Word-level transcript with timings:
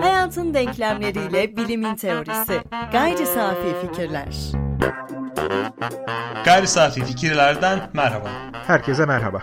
Hayatın 0.00 0.54
denklemleriyle 0.54 1.56
bilimin 1.56 1.96
teorisi. 1.96 2.60
Gayri 2.92 3.26
safi 3.26 3.86
fikirler. 3.86 4.36
Gayri 6.44 6.68
safi 6.68 7.04
fikirlerden 7.04 7.80
merhaba. 7.92 8.30
Herkese 8.66 9.06
merhaba. 9.06 9.42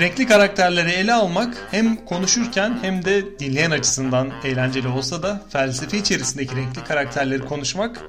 Renkli 0.00 0.26
karakterleri 0.26 0.90
ele 0.90 1.12
almak 1.12 1.56
hem 1.70 2.04
konuşurken 2.04 2.78
hem 2.82 3.04
de 3.04 3.38
dinleyen 3.38 3.70
açısından 3.70 4.30
eğlenceli 4.44 4.88
olsa 4.88 5.22
da 5.22 5.42
felsefe 5.48 5.98
içerisindeki 5.98 6.56
renkli 6.56 6.84
karakterleri 6.84 7.44
konuşmak 7.44 8.00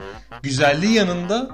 güzelliği 0.44 0.94
yanında 0.94 1.50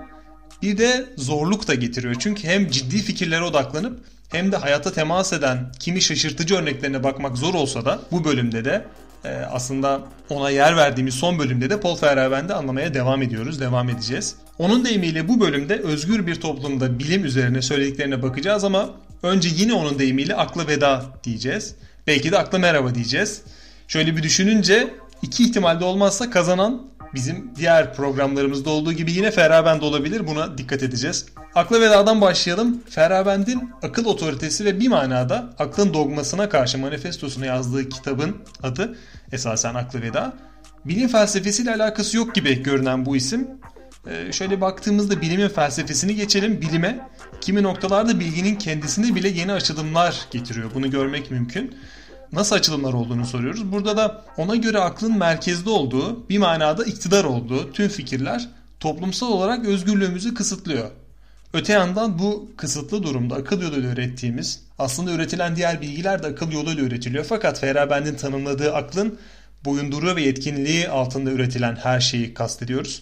bir 0.62 0.78
de 0.78 1.06
zorluk 1.18 1.68
da 1.68 1.76
getiriyor. 1.76 2.16
Çünkü 2.20 2.48
hem 2.48 2.68
ciddi 2.68 2.98
fikirlere 2.98 3.44
odaklanıp 3.44 4.04
hem 4.30 4.52
de 4.52 4.58
hayata 4.58 4.92
temas 4.92 5.34
eden 5.34 5.72
kimi 5.80 6.02
şaşırtıcı 6.02 6.56
örneklerine 6.56 7.04
bakmak 7.04 7.38
zor 7.38 7.54
olsa 7.54 7.86
da 7.86 8.00
bu 8.12 8.26
bölümde 8.26 8.66
de 8.66 8.86
e, 9.26 9.30
aslında 9.30 10.02
ona 10.30 10.50
yer 10.50 10.78
verdiğimiz 10.78 11.14
son 11.16 11.40
bölümde 11.40 11.70
de 11.70 11.80
Paul 11.80 11.96
Feyerabend'i 11.96 12.54
anlamaya 12.54 12.94
devam 12.94 13.22
ediyoruz, 13.22 13.60
devam 13.60 13.90
edeceğiz. 13.90 14.36
Onun 14.58 14.86
deyimiyle 14.86 15.28
bu 15.28 15.40
bölümde 15.40 15.80
özgür 15.80 16.28
bir 16.28 16.36
toplumda 16.36 17.00
bilim 17.00 17.26
üzerine 17.26 17.62
söylediklerine 17.62 18.22
bakacağız 18.22 18.64
ama 18.64 18.90
önce 19.24 19.50
yine 19.56 19.74
onun 19.74 20.00
deyimiyle 20.00 20.36
akla 20.36 20.68
veda 20.68 21.06
diyeceğiz. 21.24 21.76
Belki 22.08 22.32
de 22.32 22.38
akla 22.38 22.58
merhaba 22.58 22.96
diyeceğiz. 22.96 23.42
Şöyle 23.88 24.18
bir 24.18 24.24
düşününce 24.24 24.94
iki 25.22 25.44
ihtimalde 25.44 25.86
olmazsa 25.86 26.30
kazanan 26.30 26.89
bizim 27.14 27.52
diğer 27.56 27.94
programlarımızda 27.94 28.70
olduğu 28.70 28.94
gibi 28.94 29.12
yine 29.12 29.32
Ferabend 29.32 29.82
olabilir. 29.82 30.28
Buna 30.28 30.58
dikkat 30.58 30.84
edeceğiz. 30.84 31.26
Akla 31.56 31.82
vedadan 31.82 32.22
başlayalım. 32.22 32.84
Ferabend'in 32.90 33.72
akıl 33.82 34.06
otoritesi 34.06 34.66
ve 34.66 34.80
bir 34.80 34.88
manada 34.88 35.50
aklın 35.60 35.94
dogmasına 35.94 36.50
karşı 36.50 36.78
manifestosunu 36.78 37.46
yazdığı 37.46 37.90
kitabın 37.90 38.38
adı 38.64 38.98
esasen 39.32 39.76
Akla 39.76 40.02
Veda. 40.02 40.34
Bilim 40.86 41.08
felsefesiyle 41.08 41.74
alakası 41.74 42.18
yok 42.18 42.36
gibi 42.36 42.64
görünen 42.64 43.06
bu 43.06 43.16
isim. 43.16 43.48
Ee, 44.08 44.32
şöyle 44.32 44.62
baktığımızda 44.62 45.22
bilimin 45.22 45.50
felsefesini 45.50 46.16
geçelim. 46.16 46.62
Bilime 46.62 47.10
kimi 47.42 47.64
noktalarda 47.64 48.20
bilginin 48.20 48.56
kendisinde 48.56 49.16
bile 49.16 49.30
yeni 49.30 49.52
açılımlar 49.52 50.26
getiriyor. 50.32 50.72
Bunu 50.76 50.92
görmek 50.92 51.32
mümkün 51.32 51.76
nasıl 52.32 52.56
açılımlar 52.56 52.94
olduğunu 52.94 53.26
soruyoruz. 53.26 53.72
Burada 53.72 53.98
da 53.98 54.26
ona 54.38 54.56
göre 54.56 54.80
aklın 54.80 55.18
merkezde 55.18 55.70
olduğu, 55.70 56.30
bir 56.30 56.38
manada 56.38 56.86
iktidar 56.86 57.24
olduğu 57.24 57.72
tüm 57.72 57.90
fikirler 57.90 58.50
toplumsal 58.80 59.28
olarak 59.28 59.66
özgürlüğümüzü 59.66 60.34
kısıtlıyor. 60.34 60.92
Öte 61.54 61.74
yandan 61.74 62.20
bu 62.20 62.52
kısıtlı 62.58 63.04
durumda 63.04 63.36
akıl 63.36 63.62
yoluyla 63.62 63.90
ürettiğimiz, 63.90 64.62
aslında 64.80 65.12
üretilen 65.12 65.56
diğer 65.56 65.82
bilgiler 65.82 66.24
de 66.24 66.28
akıl 66.28 66.52
yoluyla 66.52 66.84
üretiliyor. 66.84 67.26
Fakat 67.30 67.60
Feyerabend'in 67.60 68.16
tanımladığı 68.16 68.74
aklın 68.74 69.20
boyunduruğu 69.66 70.16
ve 70.16 70.22
yetkinliği 70.22 70.90
altında 70.90 71.32
üretilen 71.32 71.76
her 71.76 72.00
şeyi 72.00 72.34
kastediyoruz. 72.34 73.02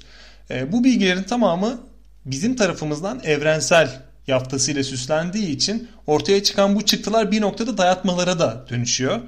E, 0.50 0.72
bu 0.72 0.84
bilgilerin 0.84 1.24
tamamı 1.24 1.82
bizim 2.26 2.56
tarafımızdan 2.56 3.22
evrensel 3.24 4.07
yaftasıyla 4.28 4.84
süslendiği 4.84 5.48
için 5.48 5.88
ortaya 6.08 6.44
çıkan 6.44 6.76
bu 6.76 6.86
çıktılar 6.86 7.32
bir 7.32 7.42
noktada 7.42 7.78
dayatmalara 7.78 8.40
da 8.40 8.66
dönüşüyor. 8.70 9.20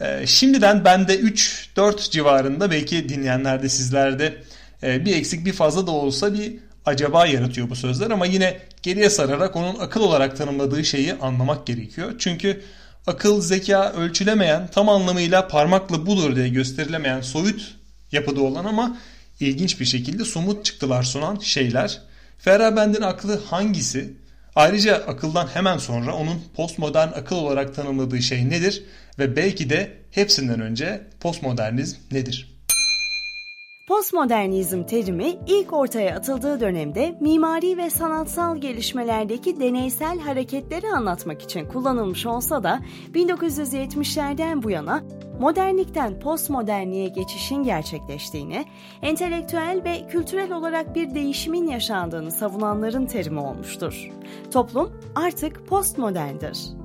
Ee, 0.00 0.26
şimdiden 0.26 0.84
bende 0.84 1.20
3-4 1.20 2.10
civarında 2.10 2.70
belki 2.70 3.08
dinleyenlerde 3.08 3.68
sizlerde 3.68 4.34
e, 4.82 5.04
bir 5.04 5.16
eksik 5.16 5.46
bir 5.46 5.52
fazla 5.52 5.86
da 5.86 5.90
olsa 5.90 6.34
bir 6.34 6.54
acaba 6.86 7.26
yaratıyor 7.26 7.70
bu 7.70 7.76
sözler 7.76 8.10
ama 8.10 8.26
yine 8.26 8.60
geriye 8.82 9.10
sararak 9.10 9.56
onun 9.56 9.78
akıl 9.78 10.00
olarak 10.00 10.36
tanımladığı 10.36 10.84
şeyi 10.84 11.14
anlamak 11.14 11.66
gerekiyor. 11.66 12.14
Çünkü 12.18 12.62
akıl, 13.06 13.40
zeka 13.40 13.92
ölçülemeyen, 13.92 14.68
tam 14.70 14.88
anlamıyla 14.88 15.48
parmakla 15.48 16.06
budur 16.06 16.36
diye 16.36 16.48
gösterilemeyen 16.48 17.20
soyut 17.20 17.74
yapıda 18.12 18.40
olan 18.40 18.64
ama 18.64 18.96
ilginç 19.40 19.80
bir 19.80 19.84
şekilde 19.84 20.24
somut 20.24 20.64
çıktılar 20.64 21.02
sunan 21.02 21.38
şeyler. 21.38 22.00
Feyerabend'in 22.38 23.02
aklı 23.02 23.44
hangisi? 23.44 24.21
Ayrıca 24.56 24.96
akıldan 24.96 25.46
hemen 25.46 25.78
sonra 25.78 26.14
onun 26.14 26.42
postmodern 26.56 27.08
akıl 27.08 27.36
olarak 27.36 27.74
tanımladığı 27.74 28.22
şey 28.22 28.48
nedir 28.48 28.84
ve 29.18 29.36
belki 29.36 29.70
de 29.70 29.92
hepsinden 30.10 30.60
önce 30.60 31.02
postmodernizm 31.20 31.98
nedir? 32.10 32.51
Postmodernizm 33.92 34.82
terimi 34.82 35.34
ilk 35.46 35.72
ortaya 35.72 36.16
atıldığı 36.16 36.60
dönemde 36.60 37.16
mimari 37.20 37.76
ve 37.76 37.90
sanatsal 37.90 38.56
gelişmelerdeki 38.56 39.60
deneysel 39.60 40.18
hareketleri 40.18 40.88
anlatmak 40.88 41.42
için 41.42 41.66
kullanılmış 41.66 42.26
olsa 42.26 42.62
da 42.62 42.80
1970'lerden 43.14 44.62
bu 44.62 44.70
yana 44.70 45.02
modernlikten 45.40 46.20
postmodernliğe 46.20 47.08
geçişin 47.08 47.62
gerçekleştiğini, 47.62 48.64
entelektüel 49.02 49.80
ve 49.84 50.08
kültürel 50.08 50.52
olarak 50.52 50.94
bir 50.94 51.14
değişimin 51.14 51.68
yaşandığını 51.68 52.30
savunanların 52.30 53.06
terimi 53.06 53.40
olmuştur. 53.40 54.10
Toplum 54.52 55.00
artık 55.14 55.66
postmoderndir. 55.66 56.81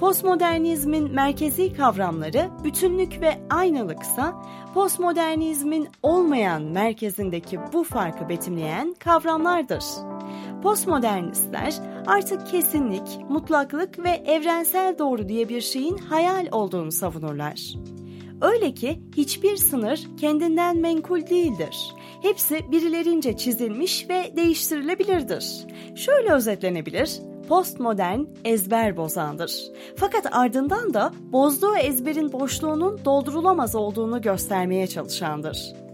Postmodernizmin 0.00 1.14
merkezi 1.14 1.72
kavramları 1.72 2.48
bütünlük 2.64 3.20
ve 3.20 3.38
aynılıksa, 3.50 4.42
postmodernizmin 4.74 5.88
olmayan 6.02 6.62
merkezindeki 6.62 7.58
bu 7.72 7.84
farkı 7.84 8.28
betimleyen 8.28 8.94
kavramlardır. 8.98 9.84
Postmodernistler 10.62 11.74
artık 12.06 12.46
kesinlik, 12.46 13.20
mutlaklık 13.28 13.98
ve 13.98 14.10
evrensel 14.10 14.98
doğru 14.98 15.28
diye 15.28 15.48
bir 15.48 15.60
şeyin 15.60 15.96
hayal 15.96 16.46
olduğunu 16.52 16.92
savunurlar. 16.92 17.74
Öyle 18.40 18.74
ki 18.74 19.02
hiçbir 19.16 19.56
sınır 19.56 20.08
kendinden 20.20 20.76
menkul 20.76 21.26
değildir. 21.26 21.94
Hepsi 22.22 22.72
birilerince 22.72 23.36
çizilmiş 23.36 24.08
ve 24.08 24.32
değiştirilebilirdir. 24.36 25.66
Şöyle 25.94 26.32
özetlenebilir, 26.32 27.20
postmodern 27.48 28.20
ezber 28.44 28.96
bozandır. 28.96 29.62
Fakat 29.96 30.26
ardından 30.36 30.94
da 30.94 31.12
bozduğu 31.32 31.76
ezberin 31.76 32.32
boşluğunun 32.32 33.00
doldurulamaz 33.04 33.74
olduğunu 33.74 34.22
göstermeye 34.22 34.86
çalışandır. 34.86 35.87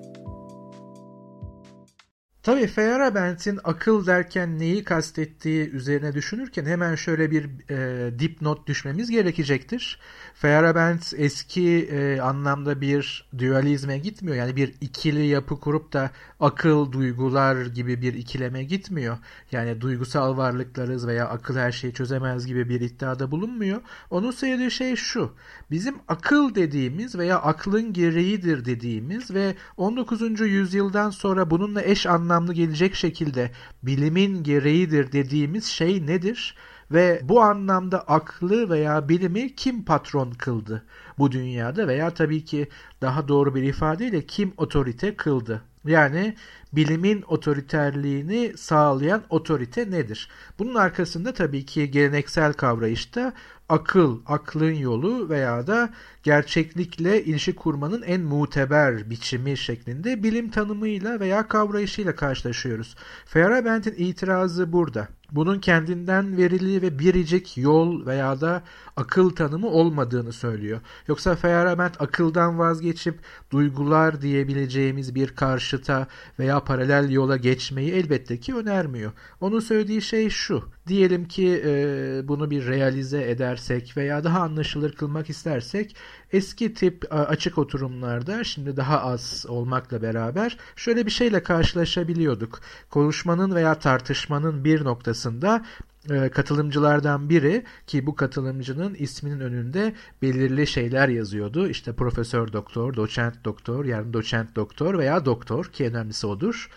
Tabii 2.44 2.66
Feyerabend'in 2.66 3.60
akıl 3.65 4.06
derken 4.06 4.59
neyi 4.59 4.84
kastettiği 4.84 5.71
üzerine 5.71 6.15
düşünürken 6.15 6.65
hemen 6.65 6.94
şöyle 6.94 7.31
bir 7.31 7.71
e, 7.71 8.19
dipnot 8.19 8.66
düşmemiz 8.66 9.10
gerekecektir. 9.10 9.99
Feyerabend 10.34 11.03
eski 11.16 11.88
e, 11.93 12.21
anlamda 12.21 12.81
bir 12.81 13.31
dualizme 13.38 13.99
gitmiyor. 13.99 14.37
Yani 14.37 14.56
bir 14.56 14.75
ikili 14.81 15.27
yapı 15.27 15.60
kurup 15.60 15.93
da 15.93 16.10
akıl, 16.41 16.93
duygular 16.93 17.66
gibi 17.66 18.03
bir 18.03 18.15
ikileme 18.15 18.65
gitmiyor. 18.65 19.19
Yani 19.53 19.81
duygusal 19.81 20.37
varlıklarız 20.37 21.06
veya 21.06 21.28
akıl 21.28 21.56
her 21.56 21.72
şeyi 21.72 21.94
çözemez 21.94 22.47
gibi 22.47 22.69
bir 22.69 22.81
iddiada 22.81 23.31
bulunmuyor. 23.31 23.81
Onun 24.10 24.31
söylediği 24.31 24.71
şey 24.71 24.97
şu. 24.97 25.33
Bizim 25.71 25.94
akıl 26.09 26.54
dediğimiz 26.54 27.19
veya 27.19 27.38
aklın 27.38 27.93
gereğidir 27.93 28.65
dediğimiz 28.65 29.31
ve 29.31 29.54
19. 29.77 30.41
yüzyıldan 30.41 31.10
sonra 31.10 31.50
bununla 31.50 31.83
eş 31.83 32.06
anlamlı 32.06 32.34
gelecek 32.55 32.95
şekilde 32.95 33.50
bilimin 33.83 34.43
gereğidir 34.43 35.12
dediğimiz 35.12 35.67
şey 35.67 36.06
nedir? 36.06 36.55
Ve 36.91 37.21
bu 37.22 37.41
anlamda 37.43 38.00
aklı 38.00 38.71
veya 38.71 39.09
bilimi 39.09 39.55
kim 39.55 39.84
patron 39.84 40.31
kıldı 40.31 40.84
bu 41.19 41.33
dünyada 41.33 41.89
veya 41.89 42.11
tabii 42.15 42.45
ki 42.45 42.69
daha 43.00 43.28
doğru 43.28 43.55
bir 43.55 43.62
ifadeyle 43.62 44.27
kim 44.27 44.53
otorite 44.56 45.17
kıldı? 45.17 45.62
Yani 45.87 46.34
bilimin 46.72 47.22
otoriterliğini 47.22 48.53
sağlayan 48.56 49.22
otorite 49.28 49.91
nedir? 49.91 50.28
Bunun 50.59 50.75
arkasında 50.75 51.34
tabii 51.34 51.67
ki 51.67 51.91
geleneksel 51.91 52.53
kavrayışta 52.53 53.33
akıl, 53.69 54.21
aklın 54.27 54.75
yolu 54.75 55.28
veya 55.28 55.66
da 55.66 55.91
gerçeklikle 56.22 57.25
ilişki 57.25 57.54
kurmanın 57.54 58.03
en 58.03 58.21
muteber 58.21 59.10
biçimi 59.10 59.57
şeklinde 59.57 60.22
bilim 60.22 60.51
tanımıyla 60.51 61.21
veya 61.21 61.48
kavrayışıyla 61.48 62.16
karşılaşıyoruz. 62.16 62.97
Feyerabend'in 63.27 63.95
itirazı 63.97 64.72
burada. 64.72 65.09
Bunun 65.34 65.59
kendinden 65.59 66.36
verili 66.36 66.83
ve 66.83 66.98
biricik 66.98 67.57
yol 67.57 68.07
veya 68.07 68.41
da 68.41 68.63
akıl 68.97 69.31
tanımı 69.31 69.66
olmadığını 69.69 70.33
söylüyor. 70.33 70.81
Yoksa 71.09 71.36
Feyerabend 71.36 71.95
akıldan 71.98 72.59
vazgeçip 72.59 73.19
duygular 73.51 74.22
diyebileceğimiz 74.22 75.15
bir 75.15 75.28
karşıta 75.28 76.07
veya 76.39 76.65
paralel 76.65 77.10
yola 77.10 77.36
geçmeyi 77.36 77.92
elbette 77.92 78.41
ki 78.41 78.54
önermiyor. 78.54 79.13
Onun 79.41 79.60
söylediği 79.60 80.03
şey 80.03 80.31
şu. 80.31 80.73
Diyelim 80.86 81.28
ki 81.28 81.63
e, 81.66 82.28
bunu 82.28 82.51
bir 82.51 82.66
realize 82.66 83.31
edersek 83.31 83.97
veya 83.97 84.25
daha 84.25 84.41
anlaşılır 84.41 84.92
kılmak 84.92 85.31
istersek 85.31 85.97
eski 86.33 86.75
tip 86.75 87.04
açık 87.10 87.59
oturumlarda 87.59 88.45
şimdi 88.45 88.77
daha 88.77 89.01
az 89.01 89.47
olmakla 89.48 90.03
beraber 90.03 90.59
şöyle 90.77 91.07
bir 91.07 91.10
şeyle 91.10 91.42
karşılaşabiliyorduk. 91.42 92.60
Konuşmanın 92.91 93.54
veya 93.54 93.78
tartışmanın 93.78 94.65
bir 94.65 94.84
noktasında 94.84 95.65
e, 96.10 96.28
katılımcılardan 96.28 97.28
biri 97.28 97.65
ki 97.86 98.07
bu 98.07 98.15
katılımcının 98.16 98.95
isminin 98.95 99.41
önünde 99.41 99.95
belirli 100.22 100.66
şeyler 100.66 101.09
yazıyordu. 101.09 101.69
İşte 101.69 101.92
profesör 101.92 102.53
doktor, 102.53 102.97
doçent 102.97 103.45
doktor, 103.45 103.84
yani 103.84 104.13
doçent 104.13 104.57
doktor 104.57 104.98
veya 104.98 105.25
doktor 105.25 105.65
ki 105.65 105.86
önemlisi 105.86 106.27
odur. 106.27 106.71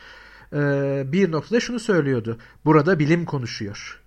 E, 0.53 1.03
bir 1.11 1.31
noktada 1.31 1.59
şunu 1.59 1.79
söylüyordu. 1.79 2.37
Burada 2.65 2.99
bilim 2.99 3.25
konuşuyor. 3.25 4.01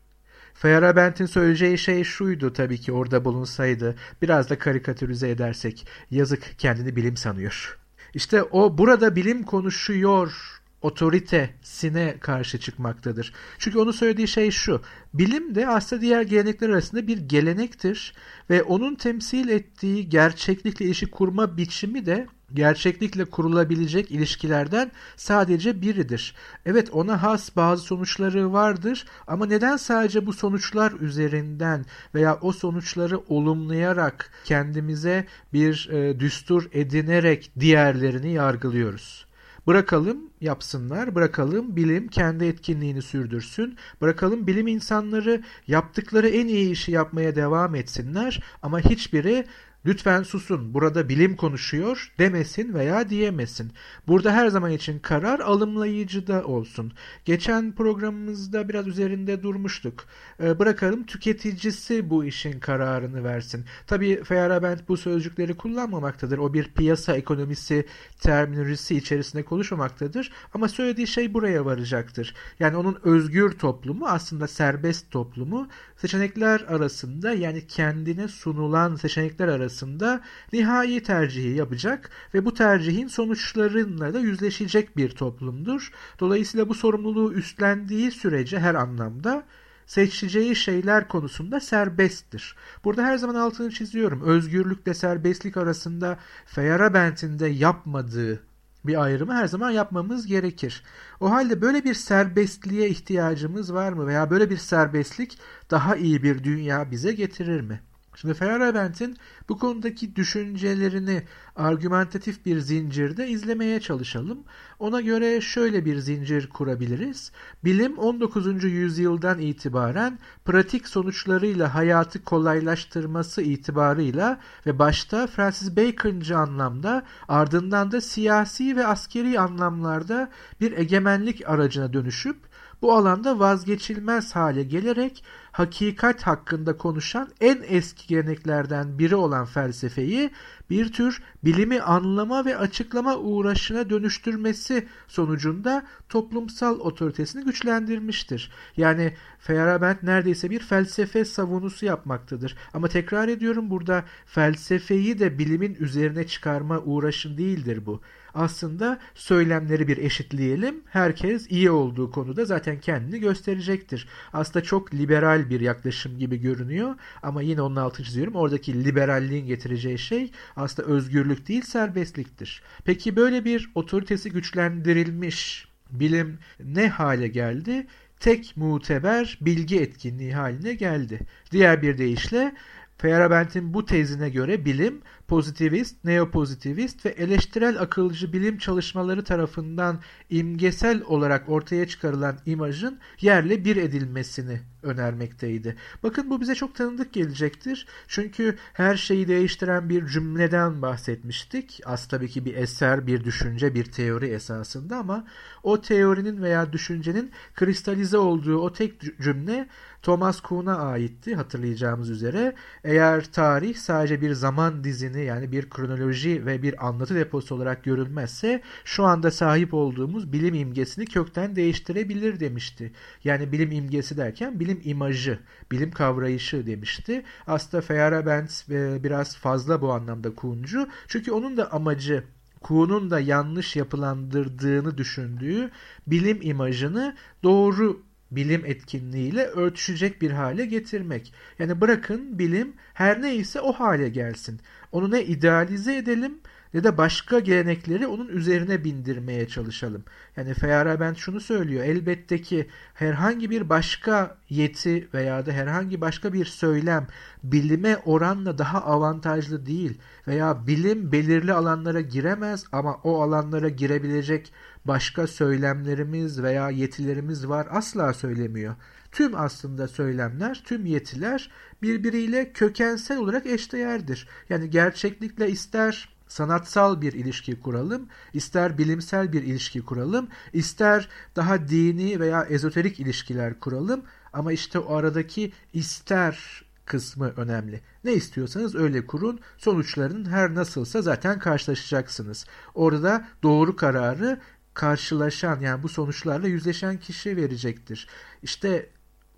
Feyerabend'in 0.54 1.26
söyleyeceği 1.26 1.78
şey 1.78 2.04
şuydu 2.04 2.52
tabii 2.52 2.80
ki 2.80 2.92
orada 2.92 3.24
bulunsaydı. 3.24 3.94
Biraz 4.22 4.50
da 4.50 4.58
karikatürize 4.58 5.30
edersek 5.30 5.86
yazık 6.10 6.58
kendini 6.58 6.96
bilim 6.96 7.16
sanıyor. 7.16 7.78
İşte 8.14 8.42
o 8.42 8.78
burada 8.78 9.16
bilim 9.16 9.42
konuşuyor 9.42 10.60
otoritesine 10.82 12.16
karşı 12.20 12.60
çıkmaktadır. 12.60 13.32
Çünkü 13.58 13.78
onu 13.78 13.92
söylediği 13.92 14.28
şey 14.28 14.50
şu. 14.50 14.82
Bilim 15.14 15.54
de 15.54 15.68
aslında 15.68 16.02
diğer 16.02 16.22
gelenekler 16.22 16.68
arasında 16.68 17.06
bir 17.06 17.18
gelenektir 17.18 18.14
ve 18.50 18.62
onun 18.62 18.94
temsil 18.94 19.48
ettiği 19.48 20.08
gerçeklikle 20.08 20.84
ilişki 20.84 21.10
kurma 21.10 21.56
biçimi 21.56 22.06
de 22.06 22.26
gerçeklikle 22.54 23.24
kurulabilecek 23.24 24.10
ilişkilerden 24.10 24.92
sadece 25.16 25.82
biridir. 25.82 26.34
Evet 26.66 26.88
ona 26.92 27.22
has 27.22 27.56
bazı 27.56 27.82
sonuçları 27.82 28.52
vardır 28.52 29.06
ama 29.26 29.46
neden 29.46 29.76
sadece 29.76 30.26
bu 30.26 30.32
sonuçlar 30.32 30.92
üzerinden 30.92 31.86
veya 32.14 32.38
o 32.40 32.52
sonuçları 32.52 33.18
olumlayarak 33.18 34.30
kendimize 34.44 35.26
bir 35.52 35.88
e, 35.92 36.20
düstur 36.20 36.68
edinerek 36.72 37.50
diğerlerini 37.60 38.32
yargılıyoruz? 38.32 39.29
Bırakalım 39.66 40.30
yapsınlar, 40.40 41.14
bırakalım 41.14 41.76
bilim 41.76 42.08
kendi 42.08 42.44
etkinliğini 42.44 43.02
sürdürsün, 43.02 43.76
bırakalım 44.00 44.46
bilim 44.46 44.66
insanları 44.66 45.42
yaptıkları 45.66 46.28
en 46.28 46.48
iyi 46.48 46.70
işi 46.70 46.92
yapmaya 46.92 47.36
devam 47.36 47.74
etsinler 47.74 48.42
ama 48.62 48.80
hiçbiri 48.80 49.46
lütfen 49.86 50.22
susun 50.22 50.74
burada 50.74 51.08
bilim 51.08 51.36
konuşuyor 51.36 52.12
demesin 52.18 52.74
veya 52.74 53.08
diyemesin. 53.08 53.72
Burada 54.08 54.32
her 54.32 54.48
zaman 54.48 54.70
için 54.70 54.98
karar 54.98 55.40
alımlayıcıda 55.40 56.44
olsun. 56.44 56.92
Geçen 57.24 57.72
programımızda 57.72 58.68
biraz 58.68 58.86
üzerinde 58.86 59.42
durmuştuk. 59.42 60.04
Ee, 60.42 60.58
bırakalım 60.58 61.06
tüketicisi 61.06 62.10
bu 62.10 62.24
işin 62.24 62.60
kararını 62.60 63.24
versin. 63.24 63.64
Tabii 63.86 64.24
Feyerabend 64.24 64.78
bu 64.88 64.96
sözcükleri 64.96 65.56
kullanmamaktadır. 65.56 66.38
O 66.38 66.54
bir 66.54 66.64
piyasa 66.64 67.16
ekonomisi 67.16 67.86
terminolojisi 68.20 68.96
içerisinde 68.96 69.44
konuşmamaktadır. 69.50 70.32
Ama 70.54 70.68
söylediği 70.68 71.06
şey 71.06 71.34
buraya 71.34 71.64
varacaktır. 71.64 72.34
Yani 72.60 72.76
onun 72.76 72.98
özgür 73.02 73.50
toplumu 73.50 74.06
aslında 74.06 74.48
serbest 74.48 75.10
toplumu 75.10 75.68
seçenekler 75.96 76.60
arasında 76.60 77.32
yani 77.32 77.66
kendine 77.66 78.28
sunulan 78.28 78.96
seçenekler 78.96 79.48
arasında 79.48 80.20
nihai 80.52 81.02
tercihi 81.02 81.56
yapacak 81.56 82.10
ve 82.34 82.44
bu 82.44 82.54
tercihin 82.54 83.06
sonuçlarıyla 83.06 84.14
da 84.14 84.18
yüzleşecek 84.18 84.96
bir 84.96 85.10
toplumdur. 85.10 85.92
Dolayısıyla 86.20 86.68
bu 86.68 86.74
sorumluluğu 86.74 87.32
üstlendiği 87.32 88.10
sürece 88.10 88.58
her 88.58 88.74
anlamda 88.74 89.44
seçeceği 89.90 90.56
şeyler 90.56 91.08
konusunda 91.08 91.60
serbesttir. 91.60 92.56
Burada 92.84 93.02
her 93.02 93.18
zaman 93.18 93.34
altını 93.34 93.70
çiziyorum. 93.70 94.22
Özgürlükle 94.22 94.94
serbestlik 94.94 95.56
arasında 95.56 96.18
Feyerabend'in 96.46 97.38
de 97.38 97.46
yapmadığı 97.46 98.49
bir 98.86 99.02
ayrımı 99.02 99.34
her 99.34 99.46
zaman 99.46 99.70
yapmamız 99.70 100.26
gerekir. 100.26 100.84
O 101.20 101.30
halde 101.30 101.62
böyle 101.62 101.84
bir 101.84 101.94
serbestliğe 101.94 102.88
ihtiyacımız 102.88 103.74
var 103.74 103.92
mı 103.92 104.06
veya 104.06 104.30
böyle 104.30 104.50
bir 104.50 104.56
serbestlik 104.56 105.38
daha 105.70 105.96
iyi 105.96 106.22
bir 106.22 106.44
dünya 106.44 106.90
bize 106.90 107.12
getirir 107.12 107.60
mi? 107.60 107.80
Şimdi 108.20 108.34
Feyerabend'in 108.34 109.16
bu 109.48 109.58
konudaki 109.58 110.16
düşüncelerini 110.16 111.22
argümentatif 111.56 112.46
bir 112.46 112.58
zincirde 112.58 113.28
izlemeye 113.28 113.80
çalışalım. 113.80 114.38
Ona 114.78 115.00
göre 115.00 115.40
şöyle 115.40 115.84
bir 115.84 115.98
zincir 115.98 116.48
kurabiliriz. 116.48 117.32
Bilim 117.64 117.98
19. 117.98 118.64
yüzyıldan 118.64 119.38
itibaren 119.38 120.18
pratik 120.44 120.88
sonuçlarıyla 120.88 121.74
hayatı 121.74 122.24
kolaylaştırması 122.24 123.42
itibarıyla 123.42 124.40
ve 124.66 124.78
başta 124.78 125.26
Francis 125.26 125.76
Bacon'cı 125.76 126.38
anlamda 126.38 127.02
ardından 127.28 127.92
da 127.92 128.00
siyasi 128.00 128.76
ve 128.76 128.86
askeri 128.86 129.40
anlamlarda 129.40 130.30
bir 130.60 130.78
egemenlik 130.78 131.48
aracına 131.48 131.92
dönüşüp 131.92 132.49
bu 132.82 132.92
alanda 132.92 133.38
vazgeçilmez 133.38 134.36
hale 134.36 134.62
gelerek 134.62 135.24
hakikat 135.52 136.22
hakkında 136.22 136.76
konuşan 136.76 137.28
en 137.40 137.58
eski 137.66 138.08
geleneklerden 138.08 138.98
biri 138.98 139.16
olan 139.16 139.44
felsefeyi 139.44 140.30
bir 140.70 140.92
tür 140.92 141.22
bilimi 141.44 141.80
anlama 141.80 142.44
ve 142.44 142.56
açıklama 142.56 143.16
uğraşına 143.16 143.90
dönüştürmesi 143.90 144.88
sonucunda 145.08 145.86
toplumsal 146.08 146.80
otoritesini 146.80 147.44
güçlendirmiştir. 147.44 148.50
Yani 148.76 149.14
Feyerabend 149.38 149.96
neredeyse 150.02 150.50
bir 150.50 150.60
felsefe 150.60 151.24
savunusu 151.24 151.86
yapmaktadır. 151.86 152.56
Ama 152.74 152.88
tekrar 152.88 153.28
ediyorum 153.28 153.70
burada 153.70 154.04
felsefeyi 154.26 155.18
de 155.18 155.38
bilimin 155.38 155.76
üzerine 155.80 156.26
çıkarma 156.26 156.78
uğraşın 156.78 157.38
değildir 157.38 157.86
bu 157.86 158.00
aslında 158.34 158.98
söylemleri 159.14 159.88
bir 159.88 159.96
eşitleyelim. 159.96 160.80
Herkes 160.86 161.50
iyi 161.50 161.70
olduğu 161.70 162.10
konuda 162.10 162.44
zaten 162.44 162.80
kendini 162.80 163.20
gösterecektir. 163.20 164.08
Aslında 164.32 164.64
çok 164.64 164.94
liberal 164.94 165.50
bir 165.50 165.60
yaklaşım 165.60 166.18
gibi 166.18 166.40
görünüyor 166.40 166.94
ama 167.22 167.42
yine 167.42 167.62
onun 167.62 167.76
altını 167.76 168.06
çiziyorum. 168.06 168.34
Oradaki 168.34 168.84
liberalliğin 168.84 169.46
getireceği 169.46 169.98
şey 169.98 170.30
aslında 170.56 170.88
özgürlük 170.88 171.48
değil 171.48 171.62
serbestliktir. 171.62 172.62
Peki 172.84 173.16
böyle 173.16 173.44
bir 173.44 173.70
otoritesi 173.74 174.30
güçlendirilmiş 174.30 175.68
bilim 175.90 176.38
ne 176.64 176.88
hale 176.88 177.28
geldi? 177.28 177.86
Tek 178.20 178.56
muteber 178.56 179.38
bilgi 179.40 179.80
etkinliği 179.80 180.34
haline 180.34 180.74
geldi. 180.74 181.20
Diğer 181.52 181.82
bir 181.82 181.98
deyişle 181.98 182.54
Feyerabend'in 182.98 183.74
bu 183.74 183.84
tezine 183.84 184.30
göre 184.30 184.64
bilim 184.64 185.00
pozitivist, 185.30 186.04
neopozitivist 186.04 187.06
ve 187.06 187.10
eleştirel 187.10 187.80
akılcı 187.80 188.32
bilim 188.32 188.58
çalışmaları 188.58 189.24
tarafından 189.24 190.00
imgesel 190.30 191.02
olarak 191.02 191.48
ortaya 191.48 191.88
çıkarılan 191.88 192.38
imajın 192.46 192.98
yerle 193.20 193.64
bir 193.64 193.76
edilmesini 193.76 194.60
önermekteydi. 194.82 195.76
Bakın 196.02 196.30
bu 196.30 196.40
bize 196.40 196.54
çok 196.54 196.74
tanıdık 196.74 197.12
gelecektir. 197.12 197.86
Çünkü 198.08 198.56
her 198.72 198.96
şeyi 198.96 199.28
değiştiren 199.28 199.88
bir 199.88 200.06
cümleden 200.06 200.82
bahsetmiştik. 200.82 201.80
Az 201.84 202.08
tabii 202.08 202.28
ki 202.28 202.44
bir 202.44 202.54
eser, 202.54 203.06
bir 203.06 203.24
düşünce, 203.24 203.74
bir 203.74 203.84
teori 203.84 204.26
esasında 204.26 204.96
ama 204.96 205.26
o 205.62 205.80
teorinin 205.80 206.42
veya 206.42 206.72
düşüncenin 206.72 207.30
kristalize 207.54 208.18
olduğu 208.18 208.58
o 208.58 208.72
tek 208.72 209.20
cümle 209.20 209.68
Thomas 210.02 210.40
Kuhn'a 210.40 210.76
aitti 210.76 211.34
hatırlayacağımız 211.34 212.10
üzere. 212.10 212.54
Eğer 212.84 213.24
tarih 213.32 213.76
sadece 213.76 214.20
bir 214.20 214.32
zaman 214.32 214.84
dizini 214.84 215.19
yani 215.20 215.52
bir 215.52 215.70
kronoloji 215.70 216.46
ve 216.46 216.62
bir 216.62 216.86
anlatı 216.86 217.14
deposu 217.14 217.54
olarak 217.54 217.84
görülmezse 217.84 218.62
şu 218.84 219.04
anda 219.04 219.30
sahip 219.30 219.74
olduğumuz 219.74 220.32
bilim 220.32 220.54
imgesini 220.54 221.06
kökten 221.06 221.56
değiştirebilir 221.56 222.40
demişti. 222.40 222.92
Yani 223.24 223.52
bilim 223.52 223.70
imgesi 223.72 224.16
derken 224.16 224.60
bilim 224.60 224.80
imajı, 224.84 225.38
bilim 225.72 225.90
kavrayışı 225.90 226.66
demişti. 226.66 227.22
Aslında 227.46 227.80
Feyerabend 227.80 228.48
e, 228.70 229.04
biraz 229.04 229.36
fazla 229.36 229.80
bu 229.80 229.92
anlamda 229.92 230.34
Kuhn'cu. 230.34 230.88
Çünkü 231.08 231.32
onun 231.32 231.56
da 231.56 231.72
amacı 231.72 232.24
Kuhn'un 232.60 233.10
da 233.10 233.20
yanlış 233.20 233.76
yapılandırdığını 233.76 234.98
düşündüğü 234.98 235.70
bilim 236.06 236.38
imajını 236.42 237.16
doğru 237.42 238.02
bilim 238.30 238.66
etkinliğiyle 238.66 239.44
örtüşecek 239.44 240.22
bir 240.22 240.30
hale 240.30 240.66
getirmek. 240.66 241.32
Yani 241.58 241.80
bırakın 241.80 242.38
bilim 242.38 242.72
her 242.94 243.22
neyse 243.22 243.60
o 243.60 243.72
hale 243.72 244.08
gelsin. 244.08 244.60
Onu 244.92 245.10
ne 245.10 245.24
idealize 245.24 245.96
edelim 245.96 246.40
ne 246.74 246.84
de 246.84 246.98
başka 246.98 247.38
gelenekleri 247.38 248.06
onun 248.06 248.28
üzerine 248.28 248.84
bindirmeye 248.84 249.48
çalışalım. 249.48 250.04
Yani 250.36 250.54
Feyerabend 250.54 251.16
şunu 251.16 251.40
söylüyor. 251.40 251.84
Elbette 251.84 252.42
ki 252.42 252.68
herhangi 252.94 253.50
bir 253.50 253.68
başka 253.68 254.36
yeti 254.48 255.08
veya 255.14 255.46
da 255.46 255.52
herhangi 255.52 256.00
başka 256.00 256.32
bir 256.32 256.44
söylem 256.44 257.06
bilime 257.42 257.96
oranla 257.96 258.58
daha 258.58 258.84
avantajlı 258.84 259.66
değil 259.66 259.98
veya 260.28 260.66
bilim 260.66 261.12
belirli 261.12 261.52
alanlara 261.52 262.00
giremez 262.00 262.64
ama 262.72 262.94
o 262.94 263.22
alanlara 263.22 263.68
girebilecek 263.68 264.52
başka 264.84 265.26
söylemlerimiz 265.26 266.42
veya 266.42 266.70
yetilerimiz 266.70 267.48
var 267.48 267.66
asla 267.70 268.14
söylemiyor. 268.14 268.74
Tüm 269.12 269.34
aslında 269.34 269.88
söylemler, 269.88 270.62
tüm 270.64 270.86
yetiler 270.86 271.50
birbiriyle 271.82 272.52
kökensel 272.52 273.18
olarak 273.18 273.46
eşdeğerdir. 273.46 274.28
Yani 274.48 274.70
gerçeklikle 274.70 275.50
ister 275.50 276.08
sanatsal 276.30 277.00
bir 277.00 277.12
ilişki 277.12 277.60
kuralım, 277.60 278.08
ister 278.32 278.78
bilimsel 278.78 279.32
bir 279.32 279.42
ilişki 279.42 279.84
kuralım, 279.84 280.28
ister 280.52 281.08
daha 281.36 281.68
dini 281.68 282.20
veya 282.20 282.42
ezoterik 282.44 283.00
ilişkiler 283.00 283.60
kuralım. 283.60 284.02
Ama 284.32 284.52
işte 284.52 284.78
o 284.78 284.94
aradaki 284.94 285.52
ister 285.72 286.64
kısmı 286.84 287.28
önemli. 287.36 287.80
Ne 288.04 288.12
istiyorsanız 288.12 288.74
öyle 288.74 289.06
kurun. 289.06 289.40
Sonuçların 289.58 290.24
her 290.24 290.54
nasılsa 290.54 291.02
zaten 291.02 291.38
karşılaşacaksınız. 291.38 292.46
Orada 292.74 293.28
doğru 293.42 293.76
kararı 293.76 294.40
karşılaşan 294.74 295.60
yani 295.60 295.82
bu 295.82 295.88
sonuçlarla 295.88 296.48
yüzleşen 296.48 296.96
kişi 296.96 297.36
verecektir. 297.36 298.08
İşte 298.42 298.90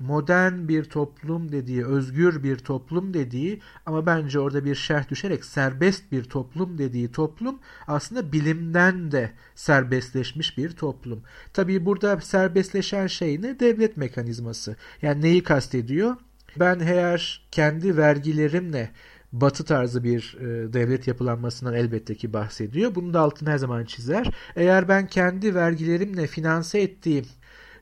modern 0.06 0.68
bir 0.68 0.85
toplum 0.85 1.52
dediği, 1.52 1.87
özgür 1.87 2.42
bir 2.42 2.56
toplum 2.56 3.14
dediği 3.14 3.61
ama 3.87 4.06
bence 4.06 4.40
orada 4.40 4.64
bir 4.64 4.75
şerh 4.75 5.09
düşerek 5.09 5.44
serbest 5.44 6.12
bir 6.12 6.25
toplum 6.25 6.78
dediği 6.78 7.12
toplum 7.12 7.59
aslında 7.87 8.32
bilimden 8.32 9.12
de 9.12 9.32
serbestleşmiş 9.54 10.59
bir 10.59 10.71
toplum. 10.71 11.23
Tabii 11.52 11.87
burada 11.87 12.21
serbestleşen 12.21 13.06
şey 13.06 13.42
ne? 13.42 13.61
Devlet 13.61 13.97
mekanizması. 13.97 14.76
Yani 15.02 15.23
neyi 15.23 15.42
kastediyor? 15.42 16.16
Ben 16.56 16.80
eğer 16.80 17.47
kendi 17.50 17.97
vergilerimle 17.97 18.90
batı 19.32 19.64
tarzı 19.64 20.04
bir 20.04 20.37
e, 20.40 20.73
devlet 20.73 21.06
yapılanmasından 21.06 21.75
elbette 21.75 22.14
ki 22.14 22.32
bahsediyor. 22.32 22.94
Bunu 22.94 23.14
da 23.14 23.21
altını 23.21 23.50
her 23.50 23.59
zaman 23.59 23.85
çizer. 23.85 24.30
Eğer 24.56 24.88
ben 24.88 25.06
kendi 25.06 25.54
vergilerimle 25.54 26.26
finanse 26.26 26.80
ettiğim 26.80 27.25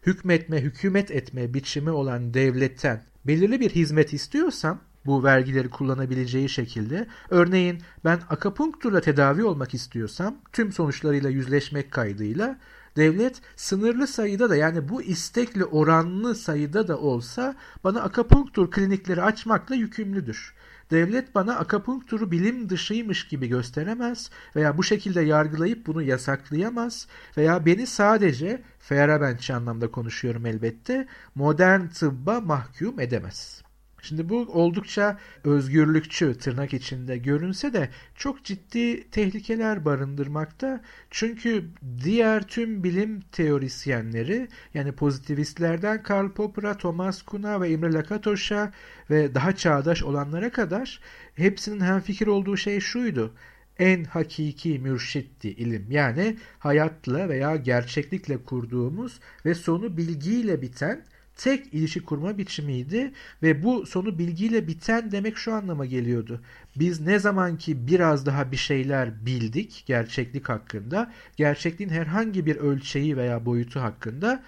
hükmetme, 0.06 0.62
hükümet 0.62 1.10
etme 1.10 1.54
biçimi 1.54 1.90
olan 1.90 2.34
devletten 2.34 3.02
belirli 3.24 3.60
bir 3.60 3.70
hizmet 3.70 4.12
istiyorsam 4.12 4.80
bu 5.06 5.24
vergileri 5.24 5.70
kullanabileceği 5.70 6.48
şekilde 6.48 7.06
örneğin 7.30 7.82
ben 8.04 8.20
akapunkturla 8.30 9.00
tedavi 9.00 9.44
olmak 9.44 9.74
istiyorsam 9.74 10.36
tüm 10.52 10.72
sonuçlarıyla 10.72 11.30
yüzleşmek 11.30 11.90
kaydıyla 11.90 12.58
devlet 12.96 13.40
sınırlı 13.56 14.06
sayıda 14.06 14.50
da 14.50 14.56
yani 14.56 14.88
bu 14.88 15.02
istekli 15.02 15.64
oranlı 15.64 16.34
sayıda 16.34 16.88
da 16.88 16.98
olsa 16.98 17.56
bana 17.84 18.02
akapunktur 18.02 18.70
klinikleri 18.70 19.22
açmakla 19.22 19.74
yükümlüdür. 19.74 20.54
Devlet 20.90 21.34
bana 21.34 21.56
akapunkturu 21.56 22.30
bilim 22.30 22.68
dışıymış 22.68 23.28
gibi 23.28 23.48
gösteremez 23.48 24.30
veya 24.56 24.78
bu 24.78 24.82
şekilde 24.82 25.20
yargılayıp 25.20 25.86
bunu 25.86 26.02
yasaklayamaz 26.02 27.06
veya 27.36 27.66
beni 27.66 27.86
sadece 27.86 28.62
Feyerabendçi 28.78 29.54
anlamda 29.54 29.90
konuşuyorum 29.90 30.46
elbette 30.46 31.06
modern 31.34 31.86
tıbba 31.86 32.40
mahkum 32.40 33.00
edemez. 33.00 33.62
Şimdi 34.02 34.28
bu 34.28 34.38
oldukça 34.38 35.18
özgürlükçü 35.44 36.38
tırnak 36.38 36.74
içinde 36.74 37.18
görünse 37.18 37.72
de 37.72 37.88
çok 38.14 38.44
ciddi 38.44 39.10
tehlikeler 39.10 39.84
barındırmakta. 39.84 40.80
Çünkü 41.10 41.64
diğer 42.04 42.42
tüm 42.42 42.84
bilim 42.84 43.20
teorisyenleri 43.20 44.48
yani 44.74 44.92
pozitivistlerden 44.92 46.02
Karl 46.02 46.30
Popper'a, 46.30 46.76
Thomas 46.76 47.22
Kuhn'a 47.22 47.60
ve 47.60 47.70
Imre 47.70 47.92
Lakatos'a 47.92 48.72
ve 49.10 49.34
daha 49.34 49.56
çağdaş 49.56 50.02
olanlara 50.02 50.50
kadar 50.50 51.00
hepsinin 51.34 51.80
hemfikir 51.80 52.26
olduğu 52.26 52.56
şey 52.56 52.80
şuydu 52.80 53.34
en 53.80 54.04
hakiki 54.04 54.78
mürşitti 54.78 55.50
ilim. 55.50 55.86
Yani 55.90 56.36
hayatla 56.58 57.28
veya 57.28 57.56
gerçeklikle 57.56 58.44
kurduğumuz 58.44 59.20
ve 59.44 59.54
sonu 59.54 59.96
bilgiyle 59.96 60.62
biten 60.62 61.04
tek 61.42 61.74
ilişki 61.74 62.04
kurma 62.04 62.38
biçimiydi 62.38 63.12
ve 63.42 63.62
bu 63.62 63.86
sonu 63.86 64.18
bilgiyle 64.18 64.68
biten 64.68 65.12
demek 65.12 65.36
şu 65.36 65.54
anlama 65.54 65.86
geliyordu. 65.86 66.40
Biz 66.76 67.00
ne 67.00 67.18
zaman 67.18 67.58
ki 67.58 67.86
biraz 67.86 68.26
daha 68.26 68.52
bir 68.52 68.56
şeyler 68.56 69.26
bildik 69.26 69.82
gerçeklik 69.86 70.48
hakkında, 70.48 71.12
gerçekliğin 71.36 71.90
herhangi 71.90 72.46
bir 72.46 72.56
ölçeği 72.56 73.16
veya 73.16 73.46
boyutu 73.46 73.80
hakkında 73.80 74.42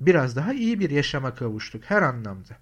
biraz 0.00 0.36
daha 0.36 0.52
iyi 0.52 0.80
bir 0.80 0.90
yaşama 0.90 1.34
kavuştuk 1.34 1.82
her 1.84 2.02
anlamda. 2.02 2.56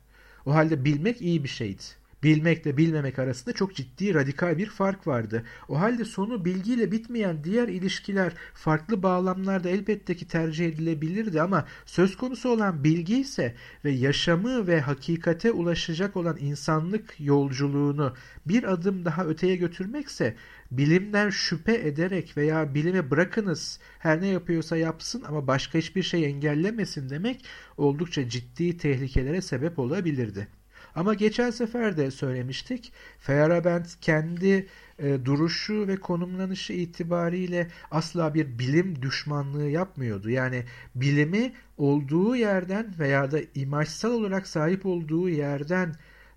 O 0.46 0.54
halde 0.54 0.85
bilmek 0.85 1.23
iyi 1.23 1.44
bir 1.44 1.49
şeydi 1.49 1.82
bilmekle 2.26 2.76
bilmemek 2.76 3.18
arasında 3.18 3.54
çok 3.54 3.75
ciddi 3.75 4.14
radikal 4.14 4.59
bir 4.59 4.66
fark 4.66 5.06
vardı. 5.06 5.42
O 5.68 5.80
halde 5.80 6.04
sonu 6.04 6.45
bilgiyle 6.45 6.92
bitmeyen 6.92 7.45
diğer 7.45 7.68
ilişkiler 7.68 8.33
farklı 8.54 9.02
bağlamlarda 9.02 9.68
elbette 9.68 10.16
ki 10.16 10.28
tercih 10.28 10.66
edilebilirdi 10.66 11.42
ama 11.42 11.66
söz 11.85 12.16
konusu 12.16 12.49
olan 12.49 12.85
bilgi 12.85 13.21
ise 13.21 13.54
ve 13.85 13.90
yaşamı 13.90 14.66
ve 14.66 14.80
hakikate 14.80 15.52
ulaşacak 15.52 16.16
olan 16.16 16.37
insanlık 16.40 17.14
yolculuğunu 17.21 18.14
bir 18.47 18.64
adım 18.64 19.04
daha 19.04 19.25
öteye 19.26 19.56
götürmekse 19.56 20.37
bilimden 20.71 21.30
şüphe 21.30 21.75
ederek 21.75 22.37
veya 22.37 22.75
bilime 22.75 23.11
bırakınız 23.11 23.80
her 23.99 24.21
ne 24.21 24.26
yapıyorsa 24.26 24.76
yapsın 24.76 25.23
ama 25.28 25.47
başka 25.47 25.78
hiçbir 25.78 26.02
şey 26.02 26.25
engellemesin 26.25 27.11
demek 27.11 27.45
oldukça 27.76 28.28
ciddi 28.28 28.76
tehlikelere 28.76 29.42
sebep 29.42 29.78
olabilirdi. 29.78 30.49
Ama 30.96 31.14
geçen 31.14 31.50
sefer 31.50 31.96
de 31.96 32.10
söylemiştik. 32.10 32.92
Feyerabend 33.18 33.84
kendi 34.00 34.66
e, 34.98 35.24
duruşu 35.24 35.88
ve 35.88 35.96
konumlanışı 35.96 36.72
itibariyle 36.72 37.68
asla 37.90 38.34
bir 38.34 38.58
bilim 38.58 39.02
düşmanlığı 39.02 39.68
yapmıyordu. 39.68 40.30
Yani 40.30 40.64
bilimi 40.94 41.52
olduğu 41.76 42.36
yerden 42.36 42.94
veya 42.98 43.30
da 43.30 43.38
imajsal 43.54 44.10
olarak 44.10 44.46
sahip 44.46 44.86
olduğu 44.86 45.28
yerden 45.28 45.94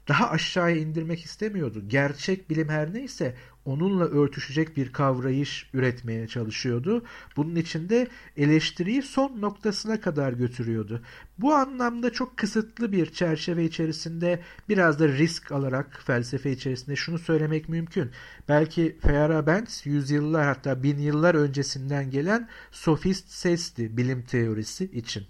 daha 0.10 0.30
aşağıya 0.30 0.76
indirmek 0.76 1.26
istemiyordu. 1.26 1.84
Gerçek 1.88 2.50
bilim 2.50 2.70
her 2.70 2.94
neyse 2.94 3.36
onunla 3.66 4.06
örtüşecek 4.06 4.78
bir 4.78 4.94
kavrayış 4.94 5.70
üretmeye 5.74 6.28
çalışıyordu. 6.28 7.06
Bunun 7.38 7.56
için 7.56 7.90
de 7.90 8.08
eleştiriyi 8.38 9.02
son 9.02 9.42
noktasına 9.42 10.02
kadar 10.02 10.34
götürüyordu. 10.34 11.02
Bu 11.38 11.54
anlamda 11.54 12.10
çok 12.10 12.38
kısıtlı 12.38 12.92
bir 12.92 13.06
çerçeve 13.06 13.66
içerisinde 13.66 14.40
biraz 14.70 15.00
da 15.00 15.08
risk 15.08 15.52
alarak 15.52 16.02
felsefe 16.06 16.52
içerisinde 16.52 16.96
şunu 16.96 17.20
söylemek 17.20 17.70
mümkün. 17.70 18.12
Belki 18.50 18.98
Feyerabend 19.02 19.68
yüzyıllar 19.84 20.46
hatta 20.46 20.84
bin 20.84 20.98
yıllar 20.98 21.36
öncesinden 21.36 22.12
gelen 22.12 22.50
sofist 22.72 23.32
sesti 23.32 23.98
bilim 23.98 24.22
teorisi 24.22 24.86
için. 24.86 25.24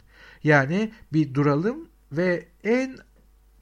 Yani 0.44 0.92
bir 1.14 1.34
duralım 1.34 1.88
ve 2.12 2.46
en 2.64 2.98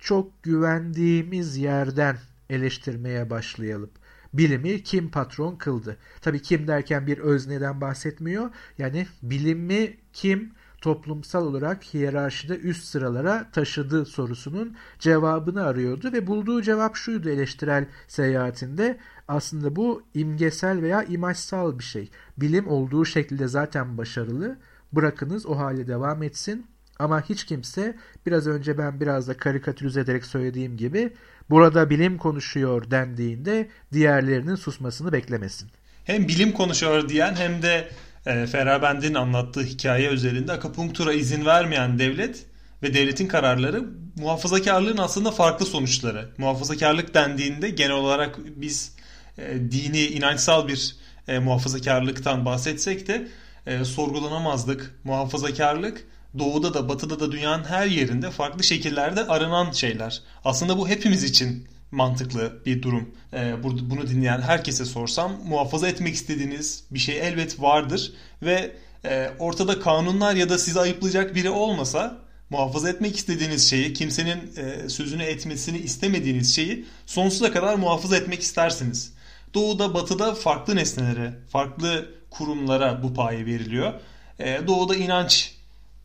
çok 0.07 0.43
güvendiğimiz 0.43 1.57
yerden 1.57 2.17
eleştirmeye 2.49 3.29
başlayalım. 3.29 3.89
Bilimi 4.33 4.83
kim 4.83 5.11
patron 5.11 5.55
kıldı? 5.55 5.97
Tabii 6.21 6.41
kim 6.41 6.67
derken 6.67 7.07
bir 7.07 7.17
özneden 7.17 7.81
bahsetmiyor. 7.81 8.49
Yani 8.77 9.07
bilimi 9.23 9.97
kim 10.13 10.51
toplumsal 10.81 11.45
olarak 11.45 11.83
hiyerarşide 11.83 12.57
üst 12.57 12.83
sıralara 12.83 13.51
taşıdı 13.51 14.05
sorusunun 14.05 14.75
cevabını 14.99 15.63
arıyordu 15.63 16.13
ve 16.13 16.27
bulduğu 16.27 16.61
cevap 16.61 16.95
şuydu 16.95 17.29
eleştirel 17.29 17.85
seyahatinde. 18.07 18.97
Aslında 19.27 19.75
bu 19.75 20.03
imgesel 20.13 20.81
veya 20.81 21.03
imajsal 21.03 21.79
bir 21.79 21.83
şey. 21.83 22.09
Bilim 22.37 22.67
olduğu 22.67 23.05
şekilde 23.05 23.47
zaten 23.47 23.97
başarılı. 23.97 24.57
Bırakınız 24.91 25.45
o 25.45 25.57
hale 25.57 25.87
devam 25.87 26.23
etsin. 26.23 26.65
Ama 26.99 27.21
hiç 27.29 27.45
kimse 27.45 27.95
biraz 28.25 28.47
önce 28.47 28.77
ben 28.77 28.99
biraz 28.99 29.27
da 29.27 29.37
karikatürize 29.37 30.01
ederek 30.01 30.25
söylediğim 30.25 30.77
gibi 30.77 31.13
burada 31.49 31.89
bilim 31.89 32.17
konuşuyor 32.17 32.91
dendiğinde 32.91 33.69
diğerlerinin 33.93 34.55
susmasını 34.55 35.11
beklemesin. 35.11 35.69
Hem 36.03 36.27
bilim 36.27 36.51
konuşuyor 36.51 37.09
diyen 37.09 37.35
hem 37.35 37.61
de 37.61 37.89
e, 38.25 38.47
Ferabend'in 38.47 39.13
anlattığı 39.13 39.63
hikaye 39.63 40.09
üzerinde 40.09 40.51
akupunktura 40.51 41.13
izin 41.13 41.45
vermeyen 41.45 41.99
devlet 41.99 42.45
ve 42.83 42.93
devletin 42.93 43.27
kararları 43.27 43.85
muhafazakarlığın 44.15 44.97
aslında 44.97 45.31
farklı 45.31 45.65
sonuçları. 45.65 46.29
Muhafazakarlık 46.37 47.13
dendiğinde 47.13 47.69
genel 47.69 47.95
olarak 47.95 48.37
biz 48.55 48.95
e, 49.37 49.55
dini, 49.71 50.05
inançsal 50.05 50.67
bir 50.67 50.95
e, 51.27 51.39
muhafazakarlıktan 51.39 52.45
bahsetsek 52.45 53.07
de 53.07 53.27
e, 53.65 53.85
sorgulanamazlık, 53.85 54.95
muhafazakarlık 55.03 56.03
doğuda 56.39 56.73
da 56.73 56.89
batıda 56.89 57.19
da 57.19 57.31
dünyanın 57.31 57.63
her 57.63 57.87
yerinde 57.87 58.31
farklı 58.31 58.63
şekillerde 58.63 59.27
aranan 59.27 59.71
şeyler. 59.71 60.21
Aslında 60.45 60.77
bu 60.77 60.89
hepimiz 60.89 61.23
için 61.23 61.67
mantıklı 61.91 62.61
bir 62.65 62.81
durum. 62.81 63.11
Ee, 63.33 63.63
bunu 63.63 64.07
dinleyen 64.07 64.41
herkese 64.41 64.85
sorsam 64.85 65.41
muhafaza 65.45 65.87
etmek 65.87 66.15
istediğiniz 66.15 66.83
bir 66.91 66.99
şey 66.99 67.19
elbet 67.27 67.61
vardır 67.61 68.13
ve 68.41 68.75
e, 69.05 69.29
ortada 69.39 69.79
kanunlar 69.79 70.35
ya 70.35 70.49
da 70.49 70.57
sizi 70.57 70.79
ayıplayacak 70.79 71.35
biri 71.35 71.49
olmasa 71.49 72.17
muhafaza 72.49 72.89
etmek 72.89 73.15
istediğiniz 73.15 73.69
şeyi, 73.69 73.93
kimsenin 73.93 74.53
e, 74.57 74.89
sözünü 74.89 75.23
etmesini 75.23 75.77
istemediğiniz 75.77 76.55
şeyi 76.55 76.85
sonsuza 77.05 77.51
kadar 77.51 77.75
muhafaza 77.75 78.17
etmek 78.17 78.41
istersiniz. 78.41 79.13
Doğuda, 79.53 79.93
batıda 79.93 80.35
farklı 80.35 80.75
nesnelere, 80.75 81.33
farklı 81.49 82.09
kurumlara 82.29 83.03
bu 83.03 83.13
payı 83.13 83.45
veriliyor. 83.45 83.93
E, 84.39 84.67
doğuda 84.67 84.95
inanç 84.95 85.56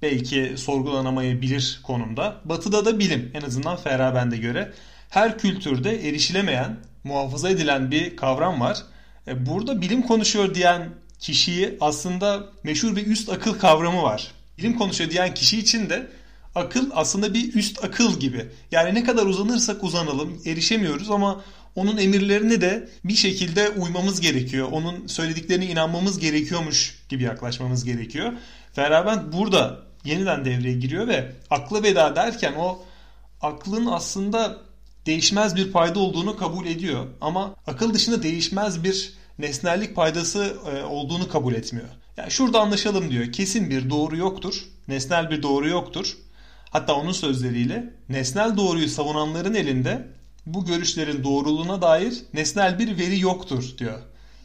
belki 0.02 0.54
sorgulanamayabilir 0.56 1.80
konumda. 1.82 2.40
Batı'da 2.44 2.85
da 2.85 2.99
bilim 2.99 3.30
en 3.35 3.42
azından 3.42 3.76
Feyerabend'e 3.76 4.37
göre 4.37 4.73
her 5.09 5.38
kültürde 5.38 6.09
erişilemeyen, 6.09 6.76
muhafaza 7.04 7.49
edilen 7.49 7.90
bir 7.90 8.16
kavram 8.16 8.61
var. 8.61 8.82
E, 9.28 9.47
burada 9.47 9.80
bilim 9.80 10.02
konuşuyor 10.02 10.54
diyen 10.54 10.88
kişiyi 11.18 11.76
aslında 11.80 12.47
meşhur 12.62 12.97
bir 12.97 13.06
üst 13.06 13.28
akıl 13.28 13.59
kavramı 13.59 14.02
var. 14.02 14.32
Bilim 14.59 14.78
konuşuyor 14.78 15.11
diyen 15.11 15.35
kişi 15.35 15.59
için 15.59 15.90
de 15.90 16.06
akıl 16.54 16.90
aslında 16.94 17.35
bir 17.35 17.54
üst 17.54 17.85
akıl 17.85 18.21
gibi. 18.21 18.49
Yani 18.73 18.94
ne 18.94 19.04
kadar 19.04 19.26
uzanırsak 19.26 19.85
uzanalım 19.85 20.42
erişemiyoruz 20.47 21.11
ama 21.11 21.44
onun 21.75 21.97
emirlerini 21.97 22.61
de 22.61 22.88
bir 23.04 23.14
şekilde 23.14 23.71
uymamız 23.71 24.21
gerekiyor. 24.21 24.68
Onun 24.73 25.06
söylediklerine 25.06 25.66
inanmamız 25.66 26.18
gerekiyormuş 26.18 27.02
gibi 27.09 27.23
yaklaşmamız 27.23 27.85
gerekiyor. 27.85 28.32
Feyerabend 28.73 29.32
burada 29.32 29.92
yeniden 30.04 30.44
devreye 30.44 30.75
giriyor 30.78 31.09
ve 31.09 31.32
akla 31.50 31.82
veda 31.82 32.16
derken 32.16 32.52
o 32.59 32.78
aklın 33.40 33.87
aslında 33.87 34.59
değişmez 35.06 35.56
bir 35.56 35.73
payda 35.73 35.99
olduğunu 35.99 36.37
kabul 36.37 36.66
ediyor. 36.66 37.06
Ama 37.21 37.54
akıl 37.66 37.94
dışında 37.94 38.23
değişmez 38.23 38.85
bir 38.85 39.14
nesnellik 39.38 39.97
paydası 39.97 40.56
e, 40.73 40.82
olduğunu 40.82 41.28
kabul 41.28 41.54
etmiyor. 41.54 41.88
Yani 42.16 42.30
şurada 42.30 42.61
anlaşalım 42.61 43.11
diyor. 43.11 43.32
Kesin 43.32 43.71
bir 43.71 43.90
doğru 43.90 44.16
yoktur. 44.16 44.64
Nesnel 44.88 45.30
bir 45.30 45.42
doğru 45.42 45.68
yoktur. 45.68 46.16
Hatta 46.71 46.94
onun 46.94 47.12
sözleriyle 47.12 47.94
nesnel 48.09 48.56
doğruyu 48.56 48.88
savunanların 48.88 49.54
elinde 49.54 50.09
bu 50.47 50.64
görüşlerin 50.64 51.25
doğruluğuna 51.25 51.82
dair 51.82 52.14
nesnel 52.35 52.78
bir 52.78 52.99
veri 52.99 53.21
yoktur 53.21 53.75
diyor. 53.78 53.99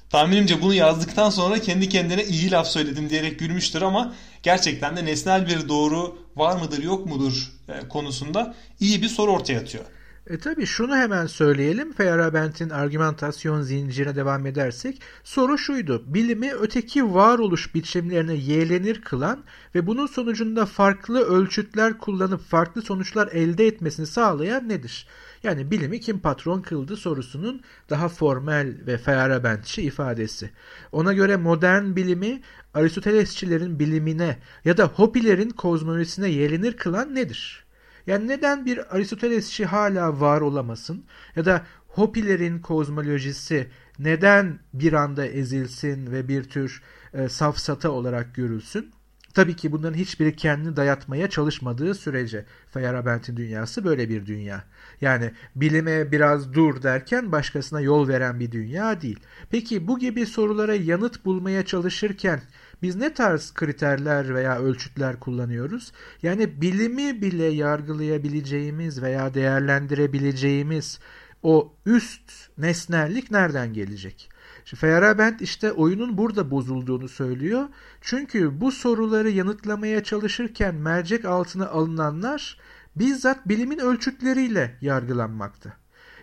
Tahminimce 0.10 0.62
bunu 0.62 0.74
yazdıktan 0.74 1.30
sonra 1.30 1.60
kendi 1.60 1.90
kendine 1.90 2.26
iyi 2.26 2.52
laf 2.52 2.68
söyledim 2.68 3.10
diyerek 3.10 3.40
gülmüştür 3.40 3.82
ama 3.82 4.14
gerçekten 4.44 4.98
de 4.98 5.06
nesnel 5.06 5.48
bir 5.48 5.70
doğru 5.70 6.18
var 6.36 6.62
mıdır 6.62 6.84
yok 6.84 7.06
mudur 7.06 7.52
e, 7.70 7.88
konusunda 7.88 8.56
iyi 8.80 9.02
bir 9.02 9.08
soru 9.08 9.32
ortaya 9.32 9.60
atıyor. 9.60 9.86
E 10.30 10.38
tabi 10.38 10.66
şunu 10.66 10.96
hemen 10.96 11.26
söyleyelim. 11.26 11.94
Feyerabend'in 11.94 12.70
argümantasyon 12.70 13.62
zincirine 13.62 14.16
devam 14.16 14.46
edersek 14.46 15.02
soru 15.24 15.58
şuydu. 15.58 16.04
Bilimi 16.08 16.54
öteki 16.54 17.14
varoluş 17.14 17.76
biçimlerine 17.76 18.34
yeğlenir 18.34 19.02
kılan 19.02 19.44
ve 19.76 19.88
bunun 19.88 20.08
sonucunda 20.08 20.66
farklı 20.66 21.20
ölçütler 21.20 21.98
kullanıp 21.98 22.42
farklı 22.42 22.82
sonuçlar 22.82 23.28
elde 23.28 23.68
etmesini 23.68 24.08
sağlayan 24.08 24.70
nedir? 24.70 25.08
Yani 25.44 25.72
bilimi 25.72 26.00
kim 26.00 26.20
patron 26.20 26.62
kıldı 26.62 26.98
sorusunun 26.98 27.62
daha 27.90 28.10
formel 28.10 28.88
ve 28.88 28.98
Feyerabendçi 28.98 29.82
ifadesi. 29.82 30.52
Ona 30.92 31.14
göre 31.14 31.38
modern 31.38 31.96
bilimi 31.96 32.42
Aristotelesçilerin 32.74 33.80
bilimine 33.80 34.38
ya 34.66 34.78
da 34.78 34.86
Hopilerin 34.86 35.50
kozmolojisine 35.50 36.30
yeğlenir 36.30 36.78
kılan 36.78 37.16
nedir? 37.16 37.66
Yani 38.08 38.28
neden 38.28 38.66
bir 38.66 38.96
Aristotelesçi 38.96 39.66
hala 39.66 40.20
var 40.20 40.42
olamasın? 40.42 41.06
Ya 41.36 41.46
da 41.46 41.66
Hopilerin 41.88 42.60
kozmolojisi 42.60 43.70
neden 44.00 44.60
bir 44.74 44.94
anda 44.94 45.26
ezilsin 45.26 46.12
ve 46.12 46.28
bir 46.28 46.44
tür 46.44 46.82
e, 47.14 47.30
safsata 47.30 47.92
olarak 47.92 48.36
görülsün? 48.36 48.92
Tabii 49.34 49.56
ki 49.56 49.72
bunların 49.72 49.98
hiçbiri 49.98 50.36
kendini 50.36 50.76
dayatmaya 50.76 51.30
çalışmadığı 51.30 51.96
sürece 51.96 52.46
Feyerabend'in 52.70 53.38
dünyası 53.38 53.86
böyle 53.86 54.10
bir 54.10 54.26
dünya. 54.26 54.64
Yani 55.02 55.32
bilime 55.56 56.12
biraz 56.12 56.54
dur 56.54 56.84
derken 56.84 57.32
başkasına 57.32 57.82
yol 57.82 58.08
veren 58.08 58.40
bir 58.40 58.52
dünya 58.52 59.02
değil. 59.02 59.20
Peki 59.50 59.88
bu 59.88 60.00
gibi 60.00 60.26
sorulara 60.26 60.76
yanıt 60.76 61.26
bulmaya 61.26 61.66
çalışırken 61.66 62.42
biz 62.82 62.96
ne 62.96 63.14
tarz 63.14 63.54
kriterler 63.54 64.36
veya 64.36 64.60
ölçütler 64.60 65.20
kullanıyoruz? 65.20 65.92
Yani 66.24 66.62
bilimi 66.62 67.22
bile 67.22 67.46
yargılayabileceğimiz 67.46 69.02
veya 69.02 69.34
değerlendirebileceğimiz 69.34 71.00
o 71.44 71.74
üst 71.86 72.32
nesnellik 72.58 73.32
nereden 73.32 73.74
gelecek? 73.74 74.30
Feyerabend 74.76 75.40
işte 75.40 75.72
oyunun 75.72 76.18
burada 76.18 76.52
bozulduğunu 76.52 77.08
söylüyor. 77.08 77.68
Çünkü 78.02 78.62
bu 78.62 78.72
soruları 78.72 79.30
yanıtlamaya 79.30 80.04
çalışırken 80.04 80.76
mercek 80.76 81.26
altına 81.26 81.68
alınanlar 81.68 82.58
bizzat 82.96 83.50
bilimin 83.50 83.80
ölçütleriyle 83.80 84.78
yargılanmakta. 84.82 85.74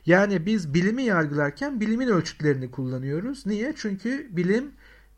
Yani 0.06 0.46
biz 0.46 0.74
bilimi 0.74 1.02
yargılarken 1.02 1.80
bilimin 1.80 2.08
ölçütlerini 2.08 2.71
kullanıyoruz. 2.71 3.47
Niye? 3.47 3.73
Çünkü 3.76 4.28
bilim 4.30 4.73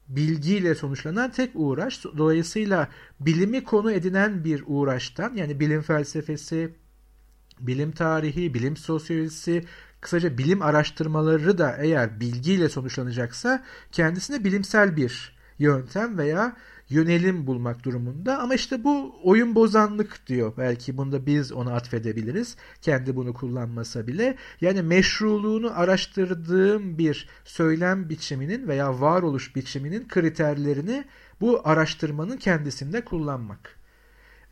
bilgiyle 0.09 0.75
sonuçlanan 0.75 1.31
tek 1.31 1.51
uğraş. 1.55 2.05
Dolayısıyla 2.05 2.89
bilimi 3.21 3.65
konu 3.65 3.93
edinen 3.93 4.45
bir 4.45 4.63
uğraştan 4.67 5.35
yani 5.35 5.61
bilim 5.61 5.83
felsefesi, 5.83 6.75
bilim 7.61 7.93
tarihi, 7.93 8.55
bilim 8.55 8.77
sosyolojisi, 8.77 9.65
kısaca 10.01 10.39
bilim 10.39 10.63
araştırmaları 10.63 11.59
da 11.59 11.77
eğer 11.81 12.21
bilgiyle 12.21 12.69
sonuçlanacaksa 12.69 13.65
kendisine 13.93 14.45
bilimsel 14.45 14.97
bir 14.97 15.37
yöntem 15.59 16.19
veya 16.19 16.57
yönelim 16.91 17.47
bulmak 17.47 17.85
durumunda. 17.85 18.39
Ama 18.39 18.55
işte 18.55 18.85
bu 18.85 19.15
oyun 19.23 19.55
bozanlık 19.55 20.27
diyor. 20.27 20.53
Belki 20.59 20.97
bunda 20.97 21.27
biz 21.27 21.53
onu 21.53 21.75
atfedebiliriz. 21.75 22.57
Kendi 22.83 23.17
bunu 23.17 23.35
kullanmasa 23.35 24.07
bile. 24.07 24.37
Yani 24.61 24.83
meşruluğunu 24.83 25.79
araştırdığım 25.79 26.99
bir 26.99 27.29
söylem 27.45 28.09
biçiminin 28.09 28.69
veya 28.69 29.01
varoluş 29.01 29.57
biçiminin 29.57 30.09
kriterlerini 30.09 31.05
bu 31.41 31.61
araştırmanın 31.65 32.37
kendisinde 32.37 33.05
kullanmak. 33.05 33.77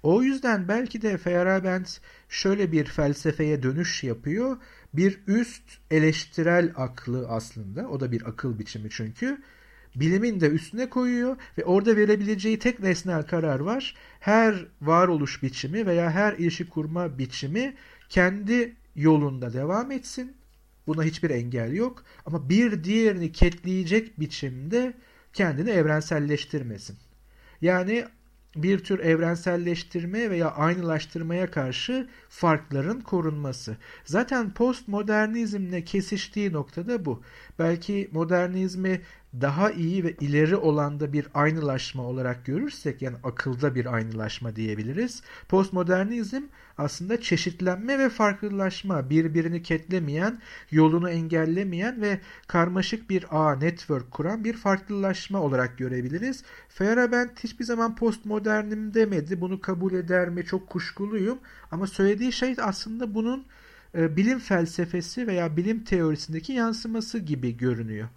O 0.02 0.22
yüzden 0.22 0.68
belki 0.68 1.02
de 1.02 1.18
Feyerabend 1.18 1.86
şöyle 2.28 2.72
bir 2.72 2.84
felsefeye 2.84 3.62
dönüş 3.62 4.04
yapıyor. 4.04 4.56
Bir 4.94 5.20
üst 5.26 5.62
eleştirel 5.90 6.72
aklı 6.76 7.28
aslında. 7.28 7.88
O 7.88 8.00
da 8.00 8.12
bir 8.12 8.28
akıl 8.28 8.58
biçimi 8.58 8.90
çünkü 8.90 9.42
bilimin 9.96 10.40
de 10.40 10.48
üstüne 10.48 10.90
koyuyor 10.90 11.36
ve 11.58 11.64
orada 11.64 11.96
verebileceği 11.96 12.58
tek 12.58 12.80
nesnel 12.80 13.22
karar 13.22 13.60
var. 13.60 13.94
Her 14.20 14.66
varoluş 14.82 15.42
biçimi 15.42 15.86
veya 15.86 16.10
her 16.10 16.32
ilişki 16.32 16.68
kurma 16.68 17.18
biçimi 17.18 17.74
kendi 18.08 18.76
yolunda 18.96 19.52
devam 19.52 19.90
etsin. 19.90 20.36
Buna 20.86 21.02
hiçbir 21.02 21.30
engel 21.30 21.72
yok 21.72 22.04
ama 22.26 22.48
bir 22.48 22.84
diğerini 22.84 23.32
ketleyecek 23.32 24.20
biçimde 24.20 24.94
kendini 25.32 25.70
evrenselleştirmesin. 25.70 26.96
Yani 27.60 28.04
bir 28.56 28.78
tür 28.78 28.98
evrenselleştirme 28.98 30.30
veya 30.30 30.50
aynılaştırmaya 30.50 31.50
karşı 31.50 32.08
farkların 32.28 33.00
korunması. 33.00 33.76
Zaten 34.04 34.54
postmodernizmle 34.54 35.84
kesiştiği 35.84 36.52
noktada 36.52 37.04
bu. 37.04 37.22
Belki 37.58 38.08
modernizmi 38.12 39.00
daha 39.40 39.70
iyi 39.70 40.04
ve 40.04 40.12
ileri 40.20 40.56
olanda 40.56 41.12
bir 41.12 41.26
aynılaşma 41.34 42.02
olarak 42.02 42.46
görürsek 42.46 43.02
yani 43.02 43.16
akılda 43.24 43.74
bir 43.74 43.94
aynılaşma 43.94 44.56
diyebiliriz. 44.56 45.22
Postmodernizm 45.48 46.42
aslında 46.78 47.20
çeşitlenme 47.20 47.98
ve 47.98 48.08
farklılaşma, 48.08 49.10
birbirini 49.10 49.62
ketlemeyen, 49.62 50.40
yolunu 50.70 51.10
engellemeyen 51.10 52.02
ve 52.02 52.20
karmaşık 52.46 53.10
bir 53.10 53.26
ağ, 53.30 53.56
network 53.56 54.10
kuran 54.10 54.44
bir 54.44 54.54
farklılaşma 54.54 55.40
olarak 55.40 55.78
görebiliriz. 55.78 56.42
Feyerabend 56.68 57.30
hiçbir 57.44 57.64
zaman 57.64 57.96
postmodernim 57.96 58.94
demedi. 58.94 59.40
Bunu 59.40 59.60
kabul 59.60 59.92
eder 59.92 60.28
mi? 60.28 60.44
Çok 60.44 60.66
kuşkuluyum. 60.66 61.38
Ama 61.70 61.86
söylediği 61.86 62.32
şey 62.32 62.54
aslında 62.62 63.14
bunun 63.14 63.44
e, 63.94 64.16
bilim 64.16 64.38
felsefesi 64.38 65.26
veya 65.26 65.56
bilim 65.56 65.84
teorisindeki 65.84 66.52
yansıması 66.52 67.18
gibi 67.18 67.56
görünüyor. 67.56 68.08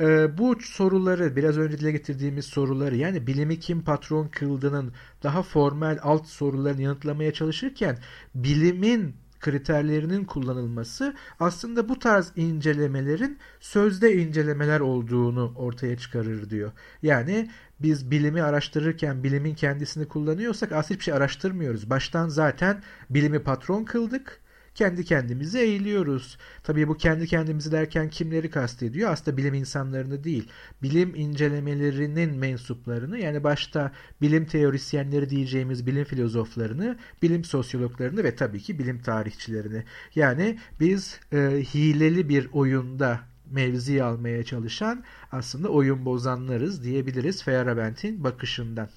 Ee, 0.00 0.38
bu 0.38 0.56
soruları 0.60 1.36
biraz 1.36 1.58
önce 1.58 1.78
dile 1.78 1.92
getirdiğimiz 1.92 2.44
soruları 2.44 2.96
yani 2.96 3.26
bilimi 3.26 3.60
kim 3.60 3.82
patron 3.82 4.28
kıldığının 4.28 4.92
daha 5.22 5.42
formel 5.42 5.98
alt 6.02 6.26
sorularını 6.26 6.82
yanıtlamaya 6.82 7.32
çalışırken 7.32 7.98
bilimin 8.34 9.14
kriterlerinin 9.40 10.24
kullanılması 10.24 11.14
aslında 11.40 11.88
bu 11.88 11.98
tarz 11.98 12.32
incelemelerin 12.36 13.38
sözde 13.60 14.16
incelemeler 14.16 14.80
olduğunu 14.80 15.52
ortaya 15.56 15.98
çıkarır 15.98 16.50
diyor. 16.50 16.72
Yani 17.02 17.50
biz 17.80 18.10
bilimi 18.10 18.42
araştırırken 18.42 19.24
bilimin 19.24 19.54
kendisini 19.54 20.08
kullanıyorsak 20.08 20.72
aslında 20.72 20.94
hiçbir 20.94 21.04
şey 21.04 21.14
araştırmıyoruz. 21.14 21.90
Baştan 21.90 22.28
zaten 22.28 22.82
bilimi 23.10 23.38
patron 23.38 23.84
kıldık 23.84 24.40
kendi 24.80 25.04
kendimizi 25.04 25.58
eğiliyoruz. 25.58 26.38
Tabii 26.62 26.88
bu 26.88 26.96
kendi 26.96 27.26
kendimizi 27.26 27.72
derken 27.72 28.10
kimleri 28.10 28.50
kastediyor? 28.50 29.10
Aslında 29.12 29.36
bilim 29.36 29.54
insanlarını 29.54 30.24
değil, 30.24 30.48
bilim 30.82 31.14
incelemelerinin 31.14 32.38
mensuplarını 32.38 33.18
yani 33.18 33.44
başta 33.44 33.92
bilim 34.20 34.44
teorisyenleri 34.44 35.30
diyeceğimiz 35.30 35.86
bilim 35.86 36.04
filozoflarını, 36.04 36.96
bilim 37.22 37.44
sosyologlarını 37.44 38.24
ve 38.24 38.36
tabii 38.36 38.60
ki 38.60 38.78
bilim 38.78 39.02
tarihçilerini. 39.02 39.84
Yani 40.14 40.58
biz 40.80 41.20
e, 41.32 41.36
hileli 41.74 42.28
bir 42.28 42.48
oyunda 42.52 43.20
mevzi 43.50 44.02
almaya 44.02 44.44
çalışan 44.44 45.04
aslında 45.32 45.68
oyun 45.68 46.04
bozanlarız 46.04 46.84
diyebiliriz 46.84 47.42
Feyerabend'in 47.42 48.24
bakışından. 48.24 48.88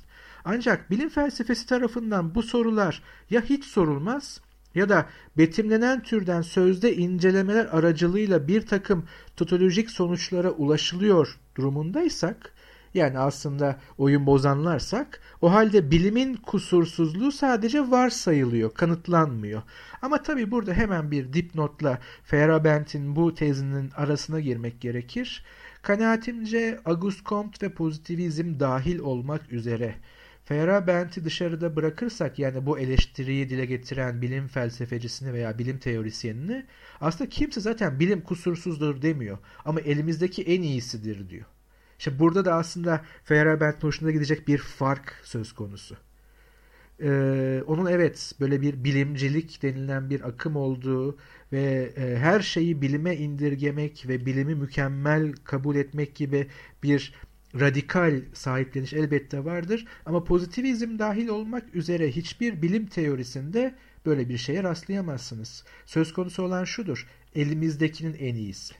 Ancak 0.45 0.91
bilim 0.91 1.09
felsefesi 1.09 1.67
tarafından 1.67 2.35
bu 2.35 2.43
sorular 2.43 3.03
ya 3.29 3.41
hiç 3.41 3.65
sorulmaz 3.65 4.41
ya 4.75 4.89
da 4.89 5.09
betimlenen 5.37 6.03
türden 6.03 6.41
sözde 6.41 6.95
incelemeler 6.95 7.65
aracılığıyla 7.65 8.47
bir 8.47 8.65
takım 8.65 9.05
totolojik 9.35 9.89
sonuçlara 9.89 10.51
ulaşılıyor 10.51 11.39
durumundaysak 11.55 12.53
yani 12.93 13.19
aslında 13.19 13.79
oyun 13.97 14.25
bozanlarsak 14.25 15.19
o 15.41 15.51
halde 15.51 15.91
bilimin 15.91 16.35
kusursuzluğu 16.35 17.31
sadece 17.31 17.91
varsayılıyor, 17.91 18.73
kanıtlanmıyor. 18.73 19.61
Ama 20.01 20.21
tabii 20.21 20.51
burada 20.51 20.73
hemen 20.73 21.11
bir 21.11 21.33
dipnotla 21.33 21.99
Feyerabend'in 22.23 23.15
bu 23.15 23.35
tezinin 23.35 23.91
arasına 23.95 24.39
girmek 24.39 24.81
gerekir. 24.81 25.43
Kanaatimce 25.81 26.79
Auguste 26.85 27.23
Comte 27.25 27.65
ve 27.65 27.73
pozitivizm 27.73 28.59
dahil 28.59 28.99
olmak 28.99 29.51
üzere 29.51 29.95
Feyerabend'i 30.45 31.25
dışarıda 31.25 31.75
bırakırsak 31.75 32.39
yani 32.39 32.65
bu 32.65 32.79
eleştiriyi 32.79 33.49
dile 33.49 33.65
getiren 33.65 34.21
bilim 34.21 34.47
felsefecisini 34.47 35.33
veya 35.33 35.59
bilim 35.59 35.77
teorisyenini 35.77 36.65
aslında 37.01 37.29
kimse 37.29 37.61
zaten 37.61 37.99
bilim 37.99 38.21
kusursuzdur 38.21 39.01
demiyor 39.01 39.37
ama 39.65 39.81
elimizdeki 39.81 40.43
en 40.43 40.61
iyisidir 40.61 41.29
diyor. 41.29 41.45
İşte 41.99 42.19
burada 42.19 42.45
da 42.45 42.55
aslında 42.55 43.05
Feyerabend'in 43.23 43.87
hoşuna 43.87 44.11
gidecek 44.11 44.47
bir 44.47 44.57
fark 44.57 45.21
söz 45.23 45.53
konusu. 45.53 45.97
Ee, 47.01 47.63
onun 47.67 47.85
evet 47.85 48.33
böyle 48.39 48.61
bir 48.61 48.83
bilimcilik 48.83 49.61
denilen 49.61 50.09
bir 50.09 50.27
akım 50.27 50.55
olduğu 50.55 51.17
ve 51.51 51.93
e, 51.97 52.17
her 52.17 52.39
şeyi 52.39 52.81
bilime 52.81 53.15
indirgemek 53.15 54.05
ve 54.07 54.25
bilimi 54.25 54.55
mükemmel 54.55 55.33
kabul 55.43 55.75
etmek 55.75 56.15
gibi 56.15 56.47
bir 56.83 57.13
radikal 57.59 58.21
sahipleniş 58.33 58.93
elbette 58.93 59.45
vardır 59.45 59.85
ama 60.05 60.23
pozitivizm 60.23 60.99
dahil 60.99 61.27
olmak 61.27 61.75
üzere 61.75 62.11
hiçbir 62.11 62.61
bilim 62.61 62.85
teorisinde 62.85 63.75
böyle 64.05 64.29
bir 64.29 64.37
şeye 64.37 64.63
rastlayamazsınız. 64.63 65.63
Söz 65.85 66.13
konusu 66.13 66.43
olan 66.43 66.63
şudur, 66.63 67.07
elimizdekinin 67.35 68.13
en 68.19 68.35
iyisi. 68.35 68.75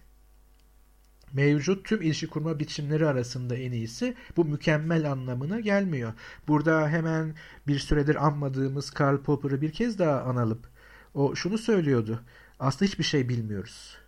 Mevcut 1.34 1.86
tüm 1.86 2.02
ilişki 2.02 2.28
kurma 2.28 2.60
biçimleri 2.60 3.08
arasında 3.08 3.56
en 3.56 3.72
iyisi 3.72 4.16
bu 4.38 4.46
mükemmel 4.46 5.12
anlamına 5.12 5.60
gelmiyor. 5.60 6.14
Burada 6.48 6.90
hemen 6.90 7.36
bir 7.68 7.80
süredir 7.80 8.26
anmadığımız 8.28 8.92
Karl 8.92 9.18
Popper'ı 9.18 9.62
bir 9.62 9.72
kez 9.72 10.00
daha 10.00 10.22
analım. 10.22 10.62
O 11.14 11.36
şunu 11.36 11.58
söylüyordu. 11.58 12.24
Aslında 12.60 12.86
hiçbir 12.86 13.04
şey 13.04 13.30
bilmiyoruz 13.30 14.03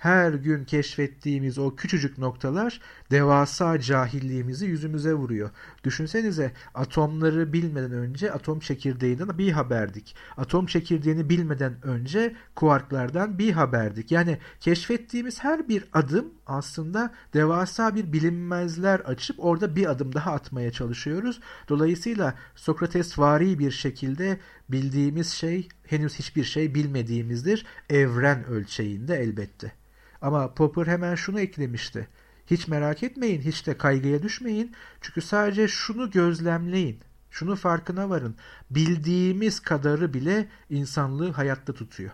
her 0.00 0.32
gün 0.32 0.64
keşfettiğimiz 0.64 1.58
o 1.58 1.76
küçücük 1.76 2.18
noktalar 2.18 2.80
devasa 3.10 3.80
cahilliğimizi 3.80 4.66
yüzümüze 4.66 5.14
vuruyor. 5.14 5.50
Düşünsenize 5.84 6.52
atomları 6.74 7.52
bilmeden 7.52 7.92
önce 7.92 8.32
atom 8.32 8.60
çekirdeğinden 8.60 9.38
bir 9.38 9.52
haberdik. 9.52 10.16
Atom 10.36 10.66
çekirdeğini 10.66 11.28
bilmeden 11.28 11.74
önce 11.82 12.36
kuarklardan 12.56 13.38
bir 13.38 13.52
haberdik. 13.52 14.12
Yani 14.12 14.38
keşfettiğimiz 14.60 15.44
her 15.44 15.68
bir 15.68 15.84
adım 15.92 16.26
aslında 16.46 17.14
devasa 17.34 17.94
bir 17.94 18.12
bilinmezler 18.12 19.00
açıp 19.00 19.36
orada 19.38 19.76
bir 19.76 19.90
adım 19.90 20.14
daha 20.14 20.32
atmaya 20.32 20.72
çalışıyoruz. 20.72 21.40
Dolayısıyla 21.68 22.34
Sokrates 22.54 23.18
vari 23.18 23.58
bir 23.58 23.70
şekilde 23.70 24.40
bildiğimiz 24.68 25.28
şey 25.28 25.68
henüz 25.86 26.18
hiçbir 26.18 26.44
şey 26.44 26.74
bilmediğimizdir. 26.74 27.66
Evren 27.90 28.44
ölçeğinde 28.44 29.16
elbette. 29.16 29.80
Ama 30.22 30.54
Popper 30.54 30.86
hemen 30.86 31.14
şunu 31.14 31.40
eklemişti. 31.40 32.08
Hiç 32.46 32.68
merak 32.68 33.02
etmeyin, 33.02 33.40
hiç 33.40 33.66
de 33.66 33.78
kaygıya 33.78 34.22
düşmeyin. 34.22 34.72
Çünkü 35.00 35.20
sadece 35.20 35.68
şunu 35.68 36.10
gözlemleyin. 36.10 37.00
Şunu 37.30 37.56
farkına 37.56 38.10
varın. 38.10 38.34
Bildiğimiz 38.70 39.60
kadarı 39.60 40.14
bile 40.14 40.48
insanlığı 40.70 41.30
hayatta 41.30 41.72
tutuyor. 41.72 42.10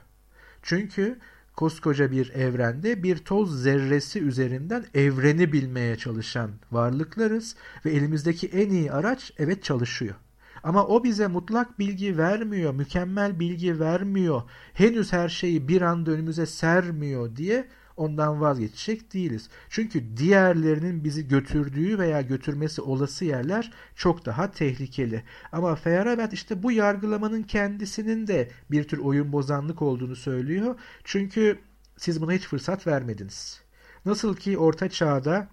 Çünkü 0.63 1.19
koskoca 1.57 2.11
bir 2.11 2.31
evrende 2.31 3.03
bir 3.03 3.19
toz 3.19 3.63
zerresi 3.63 4.21
üzerinden 4.21 4.85
evreni 4.95 5.53
bilmeye 5.53 5.97
çalışan 5.97 6.51
varlıklarız 6.73 7.57
ve 7.85 7.91
elimizdeki 7.91 8.47
en 8.47 8.71
iyi 8.71 8.93
araç 8.93 9.33
evet 9.39 9.65
çalışıyor. 9.65 10.15
Ama 10.63 10.87
o 10.87 11.05
bize 11.05 11.27
mutlak 11.27 11.79
bilgi 11.79 12.19
vermiyor, 12.19 12.75
mükemmel 12.75 13.41
bilgi 13.41 13.81
vermiyor, 13.81 14.43
henüz 14.73 15.13
her 15.13 15.29
şeyi 15.29 15.69
bir 15.69 15.83
anda 15.83 16.11
önümüze 16.11 16.47
sermiyor 16.47 17.37
diye 17.37 17.69
ondan 17.97 18.41
vazgeçecek 18.41 19.15
değiliz. 19.15 19.49
Çünkü 19.69 20.17
diğerlerinin 20.17 21.05
bizi 21.05 21.29
götürdüğü 21.29 21.99
veya 21.99 22.21
götürmesi 22.21 22.83
olası 22.83 23.25
yerler 23.25 23.73
çok 23.95 24.27
daha 24.27 24.51
tehlikeli. 24.51 25.23
Ama 25.53 25.75
Feyerabend 25.75 26.33
işte 26.33 26.63
bu 26.63 26.73
yargılamanın 26.73 27.43
kendisinin 27.43 28.27
de 28.27 28.51
bir 28.71 28.85
tür 28.85 28.99
oyun 28.99 29.33
bozanlık 29.33 29.83
olduğunu 29.83 30.17
söylüyor. 30.17 30.75
Çünkü 31.05 31.59
siz 31.97 32.23
buna 32.23 32.33
hiç 32.33 32.47
fırsat 32.47 32.87
vermediniz. 32.87 33.61
Nasıl 34.05 34.37
ki 34.37 34.59
orta 34.59 34.89
çağda 34.89 35.49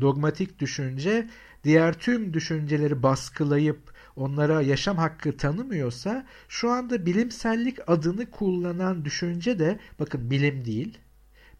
dogmatik 0.00 0.58
düşünce 0.58 1.28
diğer 1.64 1.98
tüm 1.98 2.34
düşünceleri 2.34 3.02
baskılayıp 3.02 3.92
onlara 4.16 4.62
yaşam 4.62 4.96
hakkı 4.96 5.36
tanımıyorsa 5.36 6.26
şu 6.48 6.70
anda 6.70 7.06
bilimsellik 7.06 7.78
adını 7.90 8.30
kullanan 8.30 9.04
düşünce 9.04 9.58
de 9.58 9.78
bakın 9.98 10.30
bilim 10.30 10.64
değil 10.64 10.98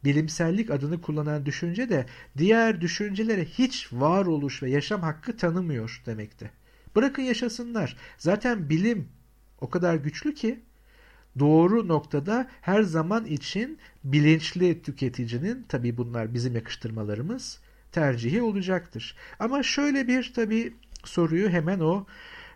bilimsellik 0.05 0.71
adını 0.71 1.01
kullanan 1.01 1.47
düşünce 1.47 1.89
de 1.89 2.07
diğer 2.39 2.81
düşüncelere 2.81 3.45
hiç 3.45 3.89
varoluş 3.93 4.63
ve 4.63 4.71
yaşam 4.71 5.03
hakkı 5.03 5.37
tanımıyor 5.37 6.03
demekti. 6.07 6.51
Bırakın 6.97 7.23
yaşasınlar. 7.23 7.97
Zaten 8.19 8.71
bilim 8.71 9.09
o 9.61 9.71
kadar 9.71 9.95
güçlü 9.95 10.35
ki 10.35 10.61
doğru 11.39 11.89
noktada 11.89 12.49
her 12.61 12.83
zaman 12.83 13.25
için 13.25 13.79
bilinçli 14.05 14.83
tüketicinin 14.83 15.63
tabi 15.69 15.97
bunlar 15.97 16.35
bizim 16.35 16.55
yakıştırmalarımız 16.55 17.61
tercihi 17.93 18.43
olacaktır. 18.43 19.17
Ama 19.39 19.63
şöyle 19.63 20.09
bir 20.09 20.33
tabi 20.35 20.75
soruyu 21.05 21.49
hemen 21.49 21.81
o 21.81 22.07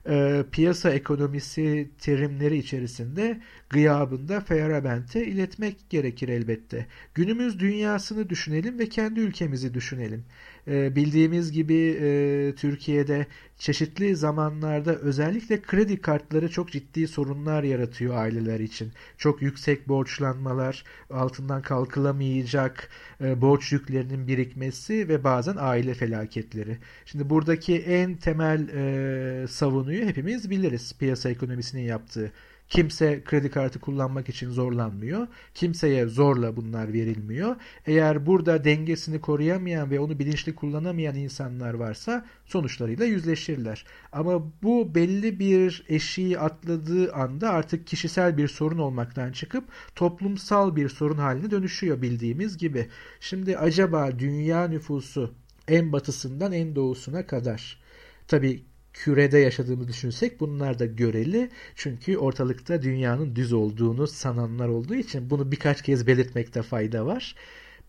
e, 0.09 0.45
piyasa 0.53 0.91
ekonomisi 0.91 1.91
terimleri 2.01 2.59
içerisinde 2.59 3.41
gıyabında 3.71 4.41
Feyerabend'e 4.41 5.27
iletmek 5.27 5.91
gerekir 5.91 6.29
elbette. 6.29 6.87
Günümüz 7.15 7.61
dünyasını 7.61 8.29
düşünelim 8.31 8.79
ve 8.79 8.89
kendi 8.89 9.21
ülkemizi 9.21 9.75
düşünelim. 9.75 10.25
E, 10.69 10.97
bildiğimiz 10.97 11.53
gibi 11.53 11.99
e, 12.01 12.55
Türkiye'de 12.57 13.27
çeşitli 13.59 14.17
zamanlarda 14.17 14.97
özellikle 14.97 15.63
kredi 15.63 16.01
kartları 16.01 16.51
çok 16.51 16.73
ciddi 16.73 17.09
sorunlar 17.09 17.63
yaratıyor 17.63 18.17
aileler 18.17 18.61
için. 18.61 18.93
Çok 19.19 19.43
yüksek 19.43 19.89
borçlanmalar, 19.89 20.85
altından 21.11 21.63
kalkılamayacak 21.63 22.89
e, 23.21 23.41
borç 23.41 23.73
yüklerinin 23.73 24.29
birikmesi 24.29 25.09
ve 25.09 25.25
bazen 25.25 25.57
aile 25.59 25.95
felaketleri. 25.95 26.79
Şimdi 27.07 27.31
buradaki 27.31 27.79
en 27.79 28.17
temel 28.17 28.69
e, 28.69 29.47
savunuyu 29.49 30.07
hepimiz 30.07 30.51
biliriz 30.51 30.93
piyasa 30.99 31.31
ekonomisinin 31.31 31.83
yaptığı. 31.83 32.33
Kimse 32.69 33.23
kredi 33.25 33.51
kartı 33.51 33.81
kullanmak 33.81 34.29
için 34.29 34.51
zorlanmıyor. 34.51 35.27
Kimseye 35.55 36.07
zorla 36.07 36.57
bunlar 36.57 36.93
verilmiyor. 36.93 37.57
Eğer 37.87 38.27
burada 38.27 38.65
dengesini 38.65 39.21
koruyamayan 39.21 39.91
ve 39.91 40.01
onu 40.01 40.19
bilinçli 40.19 40.55
kullanamayan 40.55 41.15
insanlar 41.15 41.75
varsa 41.75 42.27
sonuçlarıyla 42.45 43.05
yüzleşirler. 43.05 43.85
Ama 44.13 44.43
bu 44.63 44.95
belli 44.95 45.39
bir 45.39 45.85
eşiği 45.89 46.39
atladığı 46.39 47.13
anda 47.13 47.51
artık 47.51 47.87
kişisel 47.87 48.37
bir 48.37 48.49
sorun 48.49 48.79
olmaktan 48.79 49.33
çıkıp 49.33 49.65
toplumsal 49.95 50.77
bir 50.77 50.89
sorun 50.89 51.19
haline 51.19 51.51
dönüşüyor 51.51 52.03
bildiğimiz 52.03 52.59
gibi. 52.59 52.89
Şimdi 53.21 53.59
acaba 53.59 54.19
dünya 54.19 54.69
nüfusu 54.69 55.35
en 55.69 55.93
batısından 55.93 56.53
en 56.53 56.77
doğusuna 56.77 57.27
kadar 57.27 57.81
tabi 58.29 58.65
kürede 59.05 59.39
yaşadığımı 59.39 59.89
düşünsek 59.89 60.41
bunlar 60.41 60.79
da 60.79 60.87
göreli. 60.87 61.51
Çünkü 61.75 62.17
ortalıkta 62.17 62.83
dünyanın 62.83 63.37
düz 63.37 63.53
olduğunu 63.53 64.07
sananlar 64.07 64.69
olduğu 64.69 64.95
için 64.95 65.31
bunu 65.31 65.53
birkaç 65.53 65.83
kez 65.83 66.07
belirtmekte 66.07 66.63
fayda 66.63 67.07
var. 67.07 67.35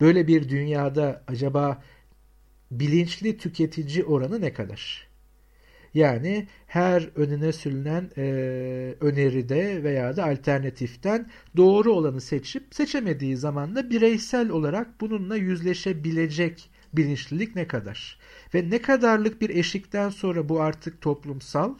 Böyle 0.00 0.26
bir 0.26 0.48
dünyada 0.48 1.24
acaba 1.26 1.82
bilinçli 2.70 3.36
tüketici 3.36 4.04
oranı 4.04 4.40
ne 4.40 4.52
kadar? 4.52 5.08
Yani 5.94 6.46
her 6.66 7.10
önüne 7.16 7.52
sürülen 7.52 8.10
e, 8.16 8.22
öneride 9.00 9.82
veya 9.82 10.16
da 10.16 10.24
alternatiften 10.24 11.30
doğru 11.56 11.92
olanı 11.92 12.20
seçip 12.20 12.74
seçemediği 12.74 13.36
zaman 13.36 13.76
da 13.76 13.90
bireysel 13.90 14.50
olarak 14.50 15.00
bununla 15.00 15.36
yüzleşebilecek 15.36 16.70
bilinçlilik 16.92 17.56
ne 17.56 17.68
kadar? 17.68 18.18
Ve 18.54 18.70
ne 18.70 18.82
kadarlık 18.82 19.40
bir 19.40 19.50
eşikten 19.50 20.10
sonra 20.10 20.48
bu 20.48 20.62
artık 20.62 21.00
toplumsal 21.00 21.74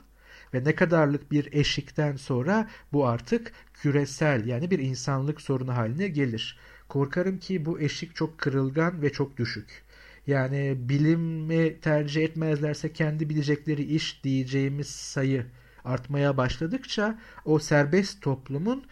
ve 0.54 0.64
ne 0.64 0.74
kadarlık 0.74 1.32
bir 1.32 1.52
eşikten 1.52 2.16
sonra 2.16 2.68
bu 2.92 3.06
artık 3.06 3.52
küresel 3.74 4.46
yani 4.46 4.70
bir 4.70 4.78
insanlık 4.78 5.40
sorunu 5.40 5.76
haline 5.76 6.08
gelir. 6.08 6.58
Korkarım 6.88 7.38
ki 7.38 7.64
bu 7.64 7.80
eşik 7.80 8.16
çok 8.16 8.38
kırılgan 8.38 9.02
ve 9.02 9.12
çok 9.12 9.36
düşük. 9.36 9.82
Yani 10.26 10.76
bilimi 10.78 11.80
tercih 11.80 12.24
etmezlerse 12.24 12.92
kendi 12.92 13.30
bilecekleri 13.30 13.82
iş 13.82 14.24
diyeceğimiz 14.24 14.88
sayı 14.88 15.46
artmaya 15.84 16.36
başladıkça 16.36 17.18
o 17.44 17.58
serbest 17.58 18.22
toplumun 18.22 18.84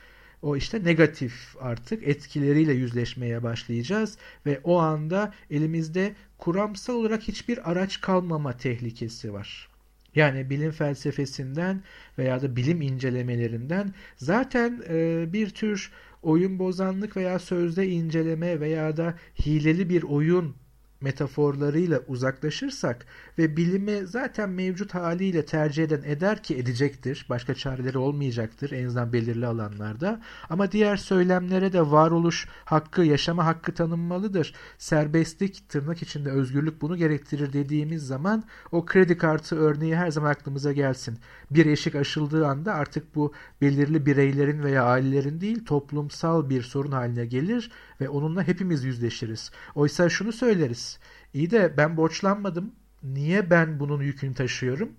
o 0.47 0.57
işte 0.57 0.85
negatif 0.85 1.57
artık 1.61 2.09
etkileriyle 2.09 2.73
yüzleşmeye 2.73 3.43
başlayacağız 3.43 4.19
ve 4.47 4.61
o 4.65 4.79
anda 4.79 5.35
elimizde 5.51 6.15
kuramsal 6.39 6.95
olarak 6.95 7.23
hiçbir 7.23 7.71
araç 7.71 8.01
kalmama 8.01 8.57
tehlikesi 8.57 9.33
var. 9.33 9.69
Yani 10.15 10.51
bilim 10.51 10.71
felsefesinden 10.71 11.83
veya 12.19 12.43
da 12.43 12.57
bilim 12.57 12.83
incelemelerinden 12.83 13.95
zaten 14.17 14.83
e, 14.89 15.27
bir 15.33 15.51
tür 15.51 15.93
oyun 16.23 16.59
bozanlık 16.59 17.17
veya 17.17 17.39
sözde 17.39 17.89
inceleme 17.89 18.61
veya 18.61 18.97
da 18.97 19.15
hileli 19.47 19.89
bir 19.89 20.03
oyun 20.03 20.55
metaforlarıyla 21.01 22.01
uzaklaşırsak 22.09 23.07
ve 23.39 23.57
bilimi 23.57 24.07
zaten 24.07 24.51
mevcut 24.51 24.95
haliyle 24.95 25.45
tercih 25.45 25.85
eden 25.85 26.03
eder 26.03 26.43
ki 26.43 26.57
edecektir. 26.57 27.27
Başka 27.29 27.55
çareleri 27.55 27.99
olmayacaktır 27.99 28.71
en 28.71 28.87
azından 28.87 29.13
belirli 29.13 29.47
alanlarda. 29.47 30.21
Ama 30.51 30.73
diğer 30.73 30.97
söylemlere 30.97 31.73
de 31.73 31.91
varoluş 31.91 32.49
hakkı, 32.65 33.03
yaşama 33.03 33.47
hakkı 33.47 33.75
tanınmalıdır. 33.75 34.55
Serbestlik, 34.79 35.69
tırnak 35.69 36.03
içinde 36.03 36.31
özgürlük 36.31 36.83
bunu 36.83 36.97
gerektirir 36.97 37.53
dediğimiz 37.53 38.07
zaman 38.07 38.45
o 38.73 38.85
kredi 38.85 39.19
kartı 39.19 39.57
örneği 39.57 39.97
her 39.97 40.11
zaman 40.11 40.31
aklımıza 40.31 40.73
gelsin. 40.73 41.19
Bir 41.51 41.67
eşik 41.67 41.95
aşıldığı 41.95 42.47
anda 42.47 42.75
artık 42.75 43.15
bu 43.15 43.33
belirli 43.61 44.07
bireylerin 44.07 44.63
veya 44.63 44.85
ailelerin 44.85 45.41
değil 45.41 45.65
toplumsal 45.65 46.51
bir 46.51 46.63
sorun 46.63 46.93
haline 46.93 47.27
gelir 47.27 47.71
ve 48.01 48.09
onunla 48.09 48.43
hepimiz 48.43 48.85
yüzleşiriz. 48.85 49.51
Oysa 49.75 50.09
şunu 50.09 50.33
söyleriz. 50.33 50.99
İyi 51.35 51.51
de 51.51 51.75
ben 51.77 51.97
borçlanmadım. 51.97 52.73
Niye 53.15 53.51
ben 53.51 53.81
bunun 53.81 54.03
yükünü 54.03 54.35
taşıyorum? 54.35 54.93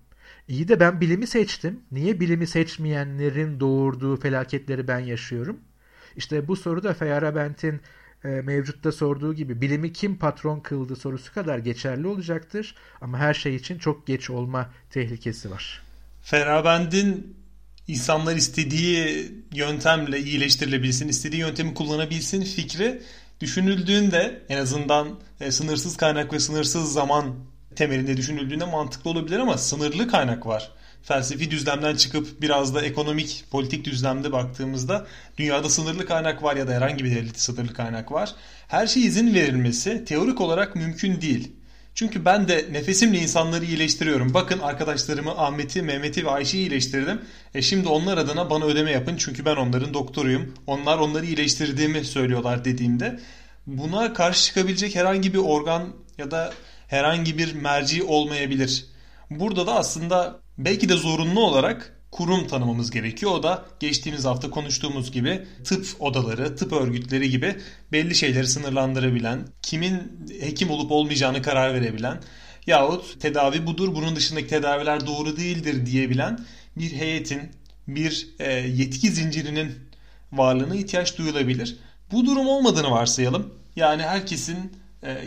İyi 0.48 0.68
de 0.68 0.80
ben 0.80 1.02
bilimi 1.02 1.28
seçtim. 1.28 1.80
Niye 1.92 2.20
bilimi 2.20 2.48
seçmeyenlerin 2.48 3.60
doğurduğu 3.60 4.20
felaketleri 4.20 4.88
ben 4.88 5.00
yaşıyorum? 5.00 5.58
İşte 6.16 6.48
bu 6.48 6.56
soru 6.56 6.84
da 6.84 6.94
Feyerabend'in 6.94 7.82
e, 8.24 8.28
mevcutta 8.28 8.92
sorduğu 8.92 9.34
gibi 9.34 9.62
bilimi 9.62 9.94
kim 9.94 10.18
patron 10.18 10.60
kıldı 10.60 10.96
sorusu 10.96 11.34
kadar 11.34 11.58
geçerli 11.58 12.08
olacaktır. 12.08 12.76
Ama 13.02 13.18
her 13.18 13.34
şey 13.34 13.56
için 13.56 13.78
çok 13.78 14.08
geç 14.08 14.30
olma 14.30 14.70
tehlikesi 14.90 15.52
var. 15.52 15.82
Feyerabend'in 16.22 17.38
insanlar 17.88 18.36
istediği 18.36 19.32
yöntemle 19.54 20.20
iyileştirilebilsin, 20.20 21.08
istediği 21.08 21.40
yöntemi 21.40 21.74
kullanabilsin 21.74 22.42
fikri 22.42 23.02
düşünüldüğünde 23.42 24.42
en 24.50 24.58
azından 24.58 25.20
e, 25.40 25.52
sınırsız 25.52 25.98
kaynak 25.98 26.34
ve 26.34 26.40
sınırsız 26.40 26.94
zaman 26.94 27.36
temelinde 27.78 28.18
düşünüldüğünde 28.18 28.66
mantıklı 28.66 29.10
olabilir 29.10 29.40
ama 29.40 29.58
sınırlı 29.58 30.08
kaynak 30.08 30.46
var. 30.46 30.72
Felsefi 31.04 31.52
düzlemden 31.52 31.96
çıkıp 31.96 32.42
biraz 32.42 32.76
da 32.76 32.82
ekonomik, 32.82 33.44
politik 33.52 33.86
düzlemde 33.86 34.32
baktığımızda 34.32 35.08
dünyada 35.38 35.70
sınırlı 35.70 36.06
kaynak 36.06 36.44
var 36.44 36.56
ya 36.56 36.68
da 36.68 36.74
herhangi 36.74 37.04
bir 37.04 37.12
devlette 37.12 37.40
sınırlı 37.40 37.74
kaynak 37.74 38.12
var. 38.12 38.36
Her 38.68 38.88
şey 38.88 39.06
izin 39.06 39.34
verilmesi 39.34 40.06
teorik 40.06 40.42
olarak 40.42 40.76
mümkün 40.76 41.22
değil. 41.22 41.52
Çünkü 41.96 42.26
ben 42.26 42.48
de 42.48 42.66
nefesimle 42.72 43.20
insanları 43.20 43.66
iyileştiriyorum. 43.66 44.34
Bakın 44.34 44.60
arkadaşlarımı 44.60 45.32
Ahmet'i, 45.32 45.82
Mehmet'i 45.82 46.26
ve 46.26 46.30
Ayşe'yi 46.30 46.64
iyileştirdim. 46.64 47.22
E 47.56 47.62
şimdi 47.62 47.88
onlar 47.88 48.18
adına 48.18 48.50
bana 48.50 48.66
ödeme 48.66 48.92
yapın 48.92 49.16
çünkü 49.18 49.46
ben 49.46 49.56
onların 49.56 49.94
doktoruyum. 49.94 50.54
Onlar 50.68 50.98
onları 50.98 51.26
iyileştirdiğimi 51.26 52.06
söylüyorlar 52.06 52.66
dediğimde 52.66 53.20
buna 53.68 54.14
karşı 54.14 54.46
çıkabilecek 54.46 54.96
herhangi 54.96 55.34
bir 55.34 55.40
organ 55.40 55.88
ya 56.18 56.32
da 56.32 56.54
herhangi 56.88 57.38
bir 57.38 57.54
merci 57.54 58.04
olmayabilir. 58.04 58.86
Burada 59.30 59.68
da 59.68 59.76
aslında 59.76 60.40
belki 60.58 60.90
de 60.90 60.96
zorunlu 60.96 61.40
olarak 61.40 61.94
kurum 62.12 62.48
tanımamız 62.48 62.92
gerekiyor. 62.92 63.32
O 63.32 63.44
da 63.44 63.66
geçtiğimiz 63.80 64.26
hafta 64.26 64.50
konuştuğumuz 64.50 65.12
gibi 65.12 65.48
tıp 65.64 65.88
odaları, 66.00 66.56
tıp 66.56 66.74
örgütleri 66.74 67.30
gibi 67.30 67.56
belli 67.92 68.16
şeyleri 68.16 68.48
sınırlandırabilen, 68.48 69.48
kimin 69.62 70.28
hekim 70.40 70.70
olup 70.70 70.92
olmayacağını 70.92 71.42
karar 71.42 71.74
verebilen 71.74 72.22
yahut 72.68 73.22
tedavi 73.22 73.68
budur, 73.68 73.96
bunun 73.96 74.16
dışındaki 74.16 74.48
tedaviler 74.48 75.08
doğru 75.08 75.38
değildir 75.38 75.86
diyebilen 75.86 76.40
bir 76.78 76.92
heyetin, 76.92 77.42
bir 77.88 78.28
e, 78.40 78.52
yetki 78.54 79.12
zincirinin 79.12 79.76
varlığına 80.32 80.76
ihtiyaç 80.76 81.18
duyulabilir. 81.18 81.78
Bu 82.12 82.26
durum 82.26 82.48
olmadığını 82.48 82.92
varsayalım. 82.92 83.54
Yani 83.76 84.04
herkesin 84.04 84.72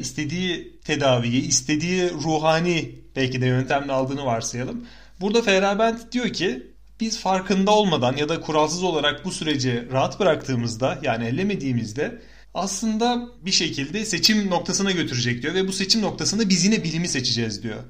istediği 0.01 0.81
tedaviyi, 0.85 1.47
istediği 1.47 2.11
ruhani 2.11 2.95
belki 3.17 3.41
de 3.41 3.47
yöntemle 3.47 3.93
aldığını 3.93 4.25
varsayalım. 4.25 4.87
Burada 5.21 5.43
Feyerabend 5.43 5.99
diyor 6.13 6.29
ki 6.29 6.67
biz 7.01 7.19
farkında 7.19 7.71
olmadan 7.71 8.17
ya 8.17 8.29
da 8.29 8.41
kuralsız 8.41 8.83
olarak 8.83 9.25
bu 9.25 9.33
süreci 9.33 9.89
rahat 9.93 10.21
bıraktığımızda 10.21 10.99
yani 11.03 11.25
ellemediğimizde 11.27 12.23
aslında 12.55 13.29
bir 13.43 13.51
şekilde 13.51 14.05
seçim 14.05 14.51
noktasına 14.51 14.91
götürecek 14.91 15.43
diyor 15.43 15.55
ve 15.55 15.69
bu 15.69 15.73
seçim 15.73 16.03
noktasında 16.03 16.49
biz 16.49 16.65
yine 16.65 16.85
bilimi 16.85 17.09
seçeceğiz 17.09 17.63
diyor. 17.63 17.85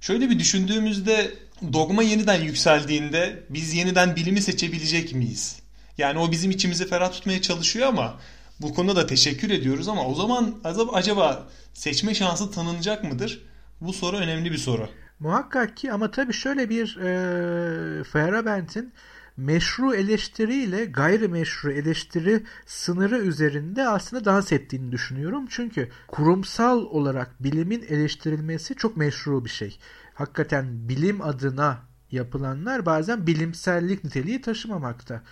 Şöyle 0.00 0.30
bir 0.30 0.38
düşündüğümüzde 0.38 1.30
dogma 1.72 2.02
yeniden 2.02 2.40
yükseldiğinde 2.40 3.42
biz 3.50 3.74
yeniden 3.74 4.16
bilimi 4.16 4.42
seçebilecek 4.42 5.14
miyiz? 5.14 5.56
Yani 5.98 6.18
o 6.18 6.30
bizim 6.32 6.50
içimizi 6.50 6.88
ferah 6.88 7.12
tutmaya 7.12 7.42
çalışıyor 7.42 7.88
ama 7.88 8.20
bu 8.60 8.74
konuda 8.74 8.96
da 8.96 9.06
teşekkür 9.06 9.50
ediyoruz 9.50 9.88
ama 9.88 10.06
o 10.06 10.14
zaman 10.14 10.54
acaba 10.92 11.48
seçme 11.74 12.14
şansı 12.14 12.50
tanınacak 12.50 13.04
mıdır? 13.04 13.46
Bu 13.80 13.92
soru 13.92 14.16
önemli 14.16 14.52
bir 14.52 14.58
soru. 14.58 14.88
Muhakkak 15.20 15.76
ki 15.76 15.92
ama 15.92 16.10
tabii 16.10 16.32
şöyle 16.32 16.70
bir 16.70 16.96
e, 16.96 18.04
Feyerabend'in 18.04 18.92
meşru 19.36 19.94
eleştiriyle 19.94 20.84
gayrimeşru 20.84 21.72
eleştiri 21.72 22.44
sınırı 22.66 23.18
üzerinde 23.18 23.88
aslında 23.88 24.24
dans 24.24 24.52
ettiğini 24.52 24.92
düşünüyorum. 24.92 25.46
Çünkü 25.50 25.90
kurumsal 26.08 26.78
olarak 26.78 27.42
bilimin 27.42 27.82
eleştirilmesi 27.88 28.74
çok 28.74 28.96
meşru 28.96 29.44
bir 29.44 29.50
şey. 29.50 29.78
Hakikaten 30.14 30.88
bilim 30.88 31.22
adına 31.22 31.78
yapılanlar 32.10 32.86
bazen 32.86 33.26
bilimsellik 33.26 34.04
niteliği 34.04 34.40
taşımamakta. 34.40 35.22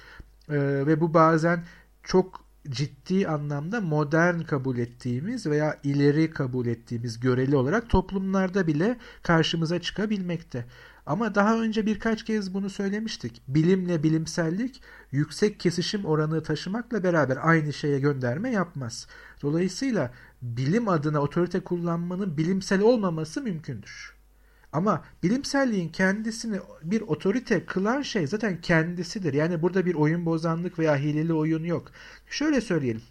Ee, 0.48 0.56
ve 0.86 1.00
bu 1.00 1.14
bazen 1.14 1.64
çok 2.02 2.47
ciddi 2.70 3.28
anlamda 3.28 3.81
modern 3.81 4.40
kabul 4.40 4.78
ettiğimiz 4.78 5.46
veya 5.46 5.78
ileri 5.85 6.31
kabul 6.31 6.66
ettiğimiz 6.66 7.20
göreli 7.20 7.57
olarak 7.57 7.88
toplumlarda 7.88 8.66
bile 8.66 8.96
karşımıza 9.22 9.81
çıkabilmekte. 9.81 10.64
Ama 11.07 11.35
daha 11.35 11.61
önce 11.61 11.87
birkaç 11.87 12.24
kez 12.24 12.54
bunu 12.54 12.70
söylemiştik. 12.70 13.42
Bilimle 13.48 14.02
bilimsellik 14.02 14.83
yüksek 15.12 15.61
kesişim 15.61 16.04
oranı 16.04 16.42
taşımakla 16.42 17.02
beraber 17.02 17.38
aynı 17.42 17.72
şeye 17.72 18.00
gönderme 18.00 18.50
yapmaz. 18.50 19.07
Dolayısıyla 19.42 20.12
bilim 20.42 20.88
adına 20.88 21.20
otorite 21.20 21.61
kullanmanın 21.61 22.37
bilimsel 22.37 22.81
olmaması 22.81 23.42
mümkündür. 23.42 24.17
Ama 24.72 25.04
bilimselliğin 25.22 25.88
kendisini 25.88 26.59
bir 26.83 27.00
otorite 27.00 27.66
kılan 27.66 28.02
şey 28.02 28.26
zaten 28.26 28.61
kendisidir. 28.61 29.35
Yani 29.35 29.62
burada 29.62 29.87
bir 29.87 29.94
oyun 29.94 30.26
bozanlık 30.26 30.78
veya 30.78 30.96
hileli 30.96 31.33
oyun 31.33 31.64
yok. 31.64 31.92
Şöyle 32.31 32.61
söyleyelim. 32.61 33.02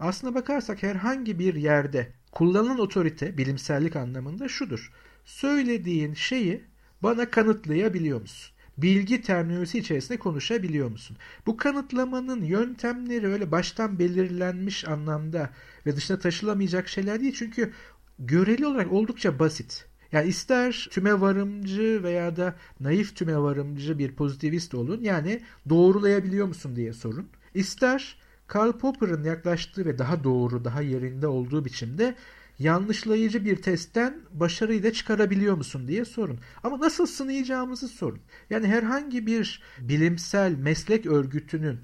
Aslına 0.00 0.34
bakarsak 0.34 0.82
herhangi 0.82 1.38
bir 1.38 1.54
yerde 1.54 2.12
kullanılan 2.32 2.78
otorite 2.78 3.38
bilimsellik 3.38 3.96
anlamında 3.96 4.48
şudur. 4.48 4.92
Söylediğin 5.24 6.14
şeyi 6.14 6.64
bana 7.02 7.30
kanıtlayabiliyor 7.30 8.20
musun? 8.20 8.52
Bilgi 8.78 9.22
terminolojisi 9.22 9.78
içerisinde 9.78 10.18
konuşabiliyor 10.18 10.90
musun? 10.90 11.16
Bu 11.46 11.56
kanıtlamanın 11.56 12.44
yöntemleri 12.44 13.26
öyle 13.26 13.50
baştan 13.50 13.98
belirlenmiş 13.98 14.88
anlamda 14.88 15.50
ve 15.86 15.96
dışına 15.96 16.18
taşılamayacak 16.18 16.88
şeyler 16.88 17.20
değil. 17.20 17.34
Çünkü 17.38 17.72
göreli 18.18 18.66
olarak 18.66 18.92
oldukça 18.92 19.38
basit. 19.38 19.91
Yani 20.12 20.28
ister 20.28 20.88
tüme 20.90 21.20
varımcı 21.20 22.00
veya 22.02 22.36
da 22.36 22.54
naif 22.80 23.16
tüme 23.16 23.38
varımcı 23.38 23.98
bir 23.98 24.12
pozitivist 24.12 24.74
olun. 24.74 25.00
Yani 25.02 25.40
doğrulayabiliyor 25.68 26.46
musun 26.46 26.76
diye 26.76 26.92
sorun. 26.92 27.28
İster 27.54 28.16
Karl 28.46 28.72
Popper'ın 28.72 29.24
yaklaştığı 29.24 29.84
ve 29.84 29.98
daha 29.98 30.24
doğru, 30.24 30.64
daha 30.64 30.82
yerinde 30.82 31.26
olduğu 31.26 31.64
biçimde 31.64 32.14
yanlışlayıcı 32.58 33.44
bir 33.44 33.62
testten 33.62 34.14
başarıyı 34.32 34.82
da 34.82 34.92
çıkarabiliyor 34.92 35.56
musun 35.56 35.88
diye 35.88 36.04
sorun. 36.04 36.38
Ama 36.62 36.80
nasıl 36.80 37.06
sınayacağımızı 37.06 37.88
sorun. 37.88 38.20
Yani 38.50 38.66
herhangi 38.66 39.26
bir 39.26 39.62
bilimsel 39.80 40.52
meslek 40.52 41.06
örgütünün 41.06 41.80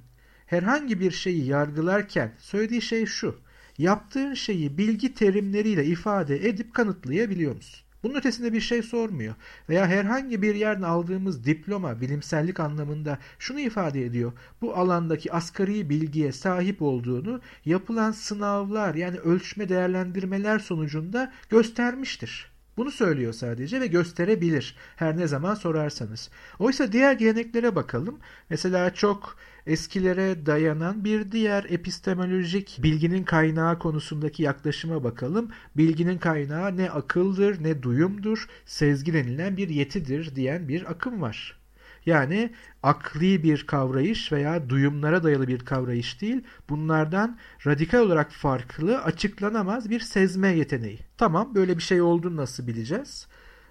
herhangi 0.47 1.01
bir 1.01 1.11
şeyi 1.11 1.47
yargılarken 1.47 2.35
söylediği 2.39 2.83
şey 2.83 3.07
şu. 3.07 3.41
Yaptığın 3.79 4.35
şeyi 4.35 4.79
bilgi 4.79 5.15
terimleriyle 5.15 5.85
ifade 5.85 6.49
edip 6.49 6.75
kanıtlayabiliyor 6.75 7.55
musun? 7.55 7.88
Bunun 8.09 8.19
ötesinde 8.19 8.53
bir 8.53 8.61
şey 8.61 8.83
sormuyor. 8.83 9.35
Veya 9.69 9.87
herhangi 9.87 10.43
bir 10.43 10.55
yerden 10.55 10.83
aldığımız 10.83 11.45
diploma 11.45 12.01
bilimsellik 12.01 12.61
anlamında 12.61 13.19
şunu 13.39 13.61
ifade 13.61 14.05
ediyor. 14.05 14.33
Bu 14.61 14.77
alandaki 14.77 15.33
asgari 15.33 15.91
bilgiye 15.91 16.33
sahip 16.33 16.83
olduğunu 16.83 17.41
yapılan 17.65 18.13
sınavlar 18.13 18.95
yani 18.95 19.19
ölçme 19.19 19.69
değerlendirmeler 19.69 20.59
sonucunda 20.59 21.33
göstermiştir. 21.51 22.51
Bunu 22.77 22.91
söylüyor 22.91 23.33
sadece 23.33 23.81
ve 23.81 23.87
gösterebilir 23.87 24.77
her 24.97 25.17
ne 25.17 25.27
zaman 25.27 25.55
sorarsanız. 25.55 26.31
Oysa 26.59 26.93
diğer 26.93 27.13
geleneklere 27.13 27.77
bakalım. 27.77 28.19
Mesela 28.51 28.95
çok 28.95 29.37
eskilere 29.69 30.47
dayanan 30.47 31.05
bir 31.05 31.33
diğer 31.33 31.65
epistemolojik 31.69 32.79
bilginin 32.83 33.25
kaynağı 33.25 33.79
konusundaki 33.79 34.43
yaklaşıma 34.43 35.05
bakalım. 35.05 35.51
Bilginin 35.77 36.19
kaynağı 36.19 36.77
ne 36.77 36.91
akıldır 36.91 37.65
ne 37.65 37.83
duyumdur, 37.83 38.49
sezgi 38.67 39.13
denilen 39.15 39.57
bir 39.57 39.69
yetidir 39.69 40.37
diyen 40.37 40.69
bir 40.69 40.91
akım 40.91 41.23
var. 41.23 41.59
Yani 42.07 42.51
akli 42.83 43.43
bir 43.43 43.67
kavrayış 43.67 44.33
veya 44.33 44.69
duyumlara 44.69 45.23
dayalı 45.23 45.49
bir 45.49 45.59
kavrayış 45.59 46.21
değil, 46.21 46.43
bunlardan 46.69 47.39
radikal 47.67 48.01
olarak 48.01 48.33
farklı, 48.33 49.03
açıklanamaz 49.03 49.91
bir 49.91 50.01
sezme 50.01 50.49
yeteneği. 50.49 50.99
Tamam, 51.17 51.55
böyle 51.55 51.77
bir 51.77 51.83
şey 51.83 52.01
olduğunu 52.03 52.37
nasıl 52.37 52.67
bileceğiz? 52.67 53.29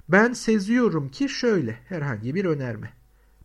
Ben 0.09 0.33
seziyorum 0.33 1.09
ki 1.09 1.29
şöyle, 1.29 1.77
herhangi 1.89 2.35
bir 2.35 2.45
önerme. 2.45 2.89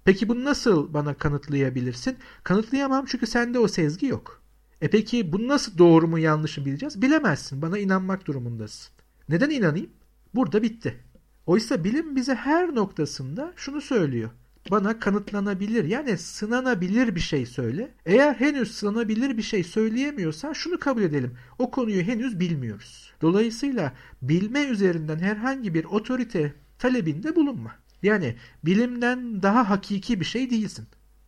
Peki 0.04 0.28
bunu 0.28 0.44
nasıl 0.44 0.94
bana 0.94 1.14
kanıtlayabilirsin? 1.14 2.16
Kanıtlayamam 2.44 3.04
çünkü 3.08 3.26
sende 3.26 3.58
o 3.58 3.68
sezgi 3.68 4.06
yok. 4.06 4.42
E 4.80 4.90
peki 4.90 5.32
bunu 5.32 5.48
nasıl 5.48 5.78
doğru 5.78 6.08
mu 6.08 6.18
yanlış 6.18 6.58
mı 6.58 6.64
bileceğiz? 6.64 7.02
Bilemezsin. 7.02 7.62
Bana 7.62 7.78
inanmak 7.78 8.26
durumundasın. 8.26 8.92
Neden 9.28 9.50
inanayım? 9.50 9.90
Burada 10.34 10.62
bitti. 10.62 11.00
Oysa 11.46 11.84
bilim 11.84 12.16
bize 12.16 12.34
her 12.34 12.74
noktasında 12.74 13.52
şunu 13.56 13.80
söylüyor. 13.80 14.30
Bana 14.70 14.98
kanıtlanabilir 14.98 15.84
yani 15.84 16.18
sınanabilir 16.18 17.14
bir 17.14 17.20
şey 17.20 17.46
söyle. 17.46 17.94
Eğer 18.06 18.34
henüz 18.34 18.74
sınanabilir 18.74 19.36
bir 19.36 19.42
şey 19.42 19.64
söyleyemiyorsan 19.64 20.52
şunu 20.52 20.78
kabul 20.78 21.02
edelim. 21.02 21.34
O 21.58 21.70
konuyu 21.70 22.02
henüz 22.02 22.40
bilmiyoruz. 22.40 23.12
Dolayısıyla 23.22 23.92
bilme 24.22 24.64
üzerinden 24.64 25.18
herhangi 25.18 25.74
bir 25.74 25.84
otorite 25.84 26.54
talebinde 26.78 27.36
bulunma. 27.36 27.81
Yani 28.02 28.36
bilimden 28.64 29.42
daha 29.42 29.70
hakiki 29.70 30.20
bir 30.20 30.24
şey 30.24 30.50
değilsin 30.50 30.86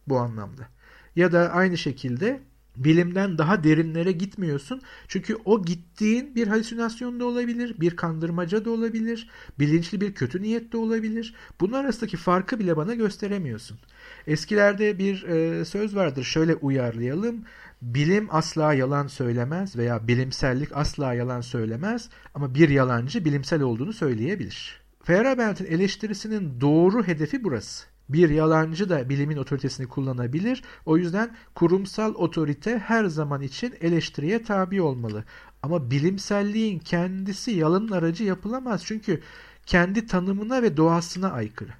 bu 0.08 0.18
anlamda. 0.18 0.68
Ya 1.16 1.32
da 1.32 1.50
aynı 1.50 1.78
şekilde 1.78 2.40
bilimden 2.76 3.38
daha 3.38 3.64
derinlere 3.64 4.12
gitmiyorsun. 4.12 4.82
Çünkü 5.08 5.37
o 5.44 5.64
gittiğin 5.64 6.34
bir 6.34 6.46
halüsinasyon 6.46 7.20
da 7.20 7.24
olabilir, 7.24 7.74
bir 7.80 7.96
kandırmaca 7.96 8.64
da 8.64 8.70
olabilir, 8.70 9.28
bilinçli 9.58 10.00
bir 10.00 10.14
kötü 10.14 10.42
niyet 10.42 10.72
de 10.72 10.76
olabilir. 10.76 11.34
Bunlar 11.60 11.84
arasındaki 11.84 12.16
farkı 12.16 12.58
bile 12.58 12.76
bana 12.76 12.94
gösteremiyorsun. 12.94 13.78
Eskilerde 14.26 14.98
bir 14.98 15.22
e, 15.22 15.64
söz 15.64 15.96
vardır 15.96 16.24
şöyle 16.24 16.54
uyarlayalım. 16.54 17.44
Bilim 17.82 18.28
asla 18.30 18.74
yalan 18.74 19.06
söylemez 19.06 19.76
veya 19.76 20.08
bilimsellik 20.08 20.76
asla 20.76 21.14
yalan 21.14 21.40
söylemez 21.40 22.08
ama 22.34 22.54
bir 22.54 22.68
yalancı 22.68 23.24
bilimsel 23.24 23.62
olduğunu 23.62 23.92
söyleyebilir. 23.92 24.84
Feyerabend'in 25.05 25.64
eleştirisinin 25.64 26.61
doğru 26.61 27.07
hedefi 27.07 27.45
burası. 27.45 27.87
Bir 28.09 28.31
yalancı 28.31 28.88
da 28.88 29.09
bilimin 29.09 29.37
otoritesini 29.37 29.87
kullanabilir. 29.87 30.62
O 30.87 30.97
yüzden 30.97 31.37
kurumsal 31.55 32.14
otorite 32.14 32.79
her 32.79 33.05
zaman 33.05 33.43
için 33.43 33.75
eleştiriye 33.81 34.43
tabi 34.43 34.83
olmalı. 34.83 35.25
Ama 35.62 35.90
bilimselliğin 35.90 36.79
kendisi 36.79 37.51
yalanın 37.51 37.90
aracı 37.90 38.25
yapılamaz. 38.25 38.83
Çünkü 38.85 39.21
kendi 39.67 40.07
tanımına 40.07 40.62
ve 40.62 40.77
doğasına 40.77 41.31
aykırı 41.33 41.73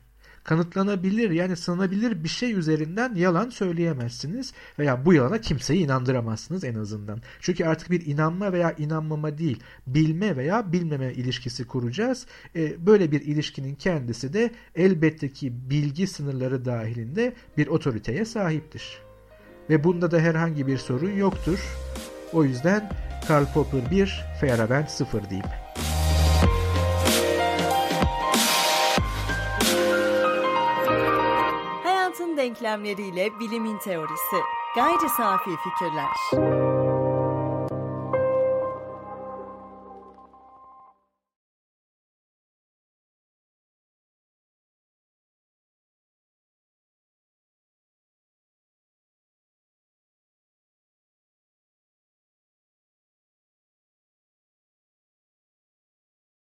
kanıtlanabilir 0.45 1.31
yani 1.31 1.57
sınanabilir 1.57 2.25
bir 2.25 2.29
şey 2.29 2.53
üzerinden 2.53 3.15
yalan 3.15 3.51
söyleyemezsiniz 3.51 4.53
veya 4.79 5.05
bu 5.05 5.15
yalana 5.15 5.41
kimseyi 5.41 5.85
inandıramazsınız 5.85 6.65
en 6.65 6.75
azından. 6.75 7.23
Çünkü 7.41 7.65
artık 7.65 7.91
bir 7.91 8.07
inanma 8.07 8.53
veya 8.53 8.73
inanmama 8.73 9.39
değil 9.39 9.63
bilme 9.87 10.37
veya 10.37 10.73
bilmeme 10.73 11.13
ilişkisi 11.13 11.67
kuracağız. 11.67 12.27
E, 12.57 12.87
böyle 12.87 13.13
bir 13.13 13.21
ilişkinin 13.21 13.75
kendisi 13.75 14.33
de 14.33 14.51
elbette 14.75 15.29
ki 15.29 15.53
bilgi 15.71 16.07
sınırları 16.07 16.65
dahilinde 16.65 17.35
bir 17.57 17.67
otoriteye 17.67 18.25
sahiptir. 18.25 18.99
Ve 19.71 19.85
bunda 19.85 20.11
da 20.11 20.19
herhangi 20.19 20.67
bir 20.67 20.79
sorun 20.79 21.13
yoktur. 21.17 21.59
O 22.33 22.45
yüzden 22.45 22.91
Karl 23.29 23.53
Popper 23.55 23.91
1, 23.91 24.25
Feyerabend 24.41 24.87
0 24.87 25.31
diyeyim. 25.31 25.64
Denklemleriyle 32.55 33.39
bilimin 33.41 33.79
teorisi. 33.79 34.37
Gayri 34.77 35.09
safi 35.17 35.51
fikirler. 35.57 36.84